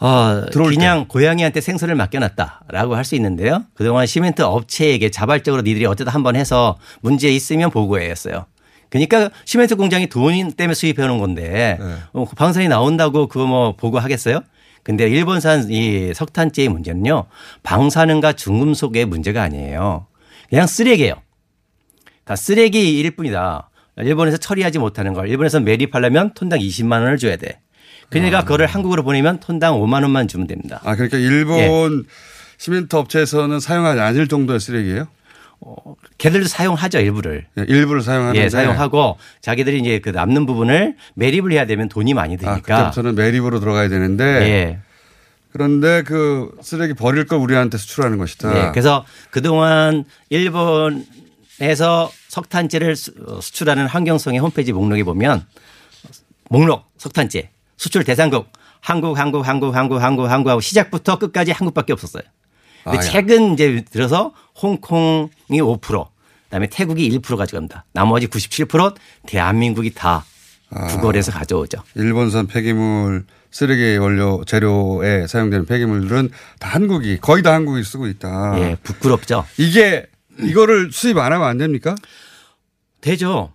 [0.00, 3.64] 어, 들어올 그냥 고양이한테 생선을 맡겨놨다라고 할 수 있는데요.
[3.74, 8.46] 그동안 시멘트 업체에게 자발적으로 니들이 어쩌다 한번 해서 문제 있으면 보고해 했어요.
[8.90, 11.94] 그러니까 시멘트 공장이 돈 때문에 수입해 오는 건데 네.
[12.12, 14.40] 어, 방사선이 나온다고 그거 뭐 보고하겠어요?
[14.82, 17.24] 근데 일본산 이 석탄재의 문제는요.
[17.62, 20.06] 방사능과 중금속의 문제가 아니에요.
[20.48, 21.14] 그냥 쓰레기예요.
[22.24, 23.70] 다 쓰레기일 뿐이다.
[23.98, 27.60] 일본에서 처리하지 못하는 걸 일본에서 매립하려면 톤당 20만 원을 줘야 돼.
[28.10, 30.80] 그러니까 그거를 한국으로 보내면 톤당 5만 원만 주면 됩니다.
[30.84, 32.04] 아, 그러니까 일본
[32.56, 35.08] 시멘트 업체에서는 사용하지 않을 정도의 쓰레기예요?
[36.18, 37.46] 걔들도 사용하죠 일부를.
[37.58, 42.34] 예, 일부를 사용하는데 예, 사용하고 자기들이 이제 그 남는 부분을 매립을 해야 되면 돈이 많이
[42.34, 42.60] 아, 드니까.
[42.60, 44.78] 그때부터는 매립으로 들어가야 되는데 예.
[45.52, 48.56] 그런데 그 쓰레기 버릴 걸 우리한테 수출하는 것이다.
[48.68, 50.04] 예, 그래서 그동안
[51.58, 55.44] 일본에서 석탄재를 수- 어, 수출하는 환경성의 홈페이지 목록에 보면
[56.50, 62.22] 목록 석탄재 수출 대상국 한국 한국 한국 한국 한국 한국하고 시작부터 끝까지 한국밖에 없었어요.
[62.84, 63.04] 근데 아, 야.
[63.04, 66.06] 최근 이제 들어서 홍콩이 5%
[66.44, 67.84] 그다음에 태국이 1% 가져갑니다.
[67.92, 68.94] 나머지 97%
[69.26, 70.24] 대한민국이 다
[70.70, 70.86] 아.
[70.88, 71.82] 구걸해서 가져오죠.
[71.94, 78.54] 일본산 폐기물 쓰레기 원료 재료에 사용되는 폐기물들은 다 한국이 거의 다 한국이 쓰고 있다.
[78.58, 79.44] 예, 부끄럽죠.
[79.56, 80.06] 이게
[80.38, 81.94] 이거를 수입 안 하면 안 됩니까?
[83.00, 83.52] 되죠.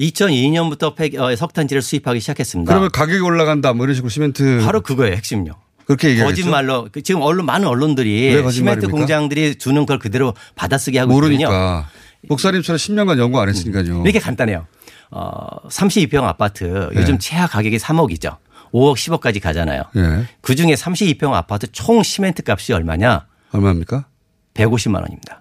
[0.00, 2.70] 2002년부터 폐기, 어, 석탄지를 수입하기 시작했습니다.
[2.72, 5.54] 그러면 가격이 올라간다 뭐 이런 식으로 시멘트 바로 그거예요, 핵심요.
[5.84, 6.42] 그렇게 얘기하겠죠?
[6.42, 8.50] 거짓말로 그 지금 언론 많은 왜 언론들이?
[8.52, 11.48] 시멘트 공장들이 주는 걸 그대로 받아쓰게 하고 있거든요.
[11.48, 11.88] 모르니까
[12.28, 14.02] 목사님처럼 10년간 연구 안 했으니까요.
[14.02, 14.66] 이렇게 간단해요.
[15.10, 17.18] 어, 32평 아파트 요즘 네.
[17.18, 18.36] 최하 가격이 3억이죠.
[18.72, 19.82] 5억 10억까지 가잖아요.
[19.96, 20.24] 예.
[20.40, 23.26] 그 중에 32평 아파트 총 시멘트 값이 얼마냐?
[23.50, 24.06] 얼마입니까?
[24.54, 25.39] 150만 원입니다.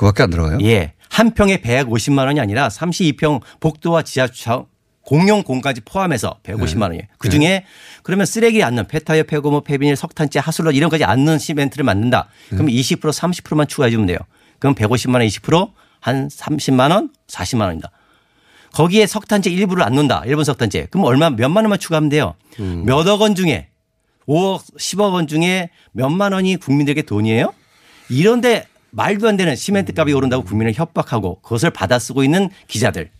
[0.00, 0.58] 그밖에 안 들어가요?
[0.62, 0.94] 예.
[1.10, 4.64] 한 평에 150만 원이 아니라 32평 복도와 지하 주차
[5.02, 7.02] 공용 공까지 포함해서 150만 원이에요.
[7.18, 7.64] 그 중에
[8.02, 12.28] 그러면 쓰레기 안 넣은 폐타이어, 폐고무, 폐비닐, 석탄재, 하술로 이런 거지 안 넣은 시멘트를 만든다.
[12.48, 14.18] 그럼 20% 30%만 추가해 주면 돼요.
[14.58, 17.90] 그럼 150만 원 20%한 30만 원, 40만 원입니다.
[18.72, 20.22] 거기에 석탄재 일부를 안 넣는다.
[20.26, 20.86] 일본 석탄재.
[20.90, 22.34] 그럼 얼마 몇만 원만 추가하면 돼요.
[22.86, 23.68] 몇억 원 중에
[24.28, 27.52] 5억, 10억 원 중에 몇만 원이 국민들에게 돈이에요?
[28.08, 33.10] 이런데 말도 안 되는 시멘트 값이 오른다고 국민을 협박하고 그것을 받아 쓰고 있는 기자들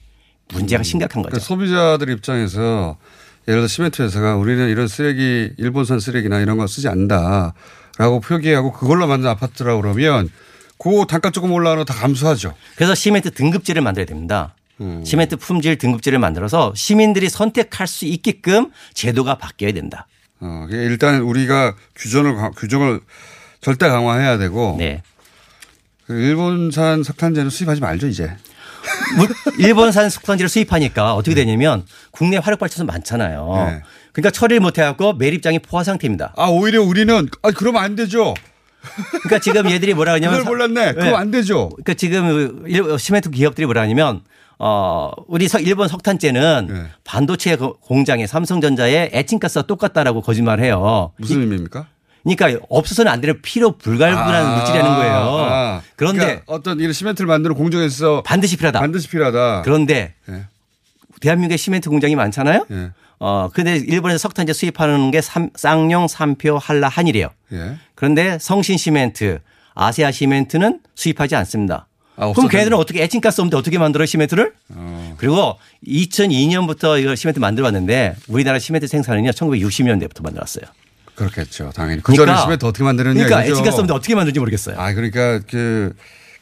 [0.53, 1.31] 문제가 심각한 거죠.
[1.31, 2.97] 그러니까 소비자들 입장에서
[3.49, 9.07] 예를 들어 시멘트 회사가 우리는 이런 쓰레기 일본산 쓰레기나 이런 거 쓰지 않는다라고 표기하고 그걸로
[9.07, 10.29] 만든 아파트라고 그러면
[10.79, 12.55] 그 단가 조금 올라가는 거다 감수하죠.
[12.77, 14.55] 그래서 시멘트 등급제를 만들어야 됩니다.
[14.81, 15.05] 음.
[15.05, 20.07] 시멘트 품질 등급제를 만들어서 시민들이 선택할 수 있게끔 제도가 바뀌어야 된다.
[20.41, 23.01] 어, 이게 일단 우리가 규정을 강- 규정을
[23.61, 25.03] 절대 강화해야 되고 네.
[26.11, 28.35] 그 일본산 석탄재는 수입하지 말죠 이제.
[29.17, 33.53] 뭐 일본산 석탄지를 수입하니까 어떻게 되냐면 국내 화력 발전소 많잖아요.
[33.69, 33.83] 네.
[34.13, 36.33] 그러니까 처리를 못 해갖고 매립장이 포화 상태입니다.
[36.37, 38.35] 아 오히려 우리는 아 그러면 안 되죠.
[39.23, 40.95] 그러니까 지금 얘들이 뭐라 하냐면 그걸 몰랐네.
[40.95, 41.69] 그럼 안 되죠.
[41.69, 44.23] 그러니까 지금 일- 시멘트 기업들이 뭐라 하냐면
[44.59, 46.83] 어 우리 서- 일본 석탄재는 네.
[47.05, 51.13] 반도체 거- 공장에 삼성전자에 에칭가스와 똑같다라고 거짓말해요.
[51.19, 51.87] 무슨 의미입니까?
[52.25, 55.13] 그러니까 없어서는 안 되는 필요 불가분한 물질이라는 거예요.
[55.15, 58.81] 아, 그런데 그러니까 어떤 이런 시멘트를 만드는 공정에서 반드시 필요하다.
[58.81, 59.63] 반드시 필요하다.
[59.63, 60.45] 그런데 예.
[61.21, 62.67] 대한민국에 시멘트 공장이 많잖아요.
[62.71, 62.91] 예.
[63.19, 67.29] 어 근데 일본에서 석탄재 수입하는 게 삼- 쌍용, 삼표, 한라, 한일이래요.
[67.53, 67.77] 예.
[67.95, 69.41] 그런데 성신 시멘트,
[69.75, 71.87] 아세아 시멘트는 수입하지 않습니다.
[72.17, 72.49] 아, 그럼.
[72.49, 74.53] 걔네들은 어떻게 에칭가스 없는데 어떻게 만들어 시멘트를?
[75.17, 80.65] 그리고 2002년부터 이거 시멘트 만들어 왔는데 우리나라 시멘트 생산은요 1960년대부터 만들었어요.
[81.29, 81.71] 그렇겠죠.
[81.75, 82.03] 당연히.
[82.03, 83.53] 그 전에 시멘트 어떻게 만드느냐 그러니까 이거죠.
[83.53, 84.77] 에칭가스 없는데 어떻게 만드는지 모르겠어요.
[84.79, 85.93] 아, 그러니까 그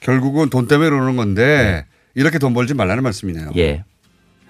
[0.00, 3.50] 결국은 돈 때문에 그러는 건데 이렇게 돈 벌지 말라는 말씀이네요.
[3.56, 3.84] 예.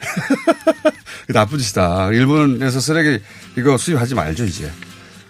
[1.28, 2.10] 나쁜 짓이다.
[2.12, 3.22] 일본에서 쓰레기
[3.56, 4.70] 이거 수입하지 말죠, 이제.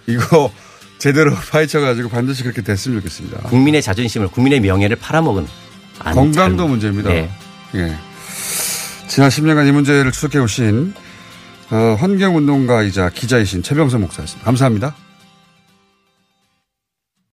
[0.07, 0.53] 이거
[0.99, 3.49] 제대로 파헤쳐가지고 반드시 그렇게 됐으면 좋겠습니다.
[3.49, 5.47] 국민의 자존심을 국민의 명예를 팔아먹은
[5.99, 7.11] 건강도 잘- 문제입니다.
[7.11, 7.31] 네.
[7.75, 7.97] 예.
[9.09, 10.95] 지난 10년간 이 문제를 추적해 오신
[11.71, 14.45] 어, 환경운동가이자 기자이신 최병선 목사였습니다.
[14.45, 14.95] 감사합니다.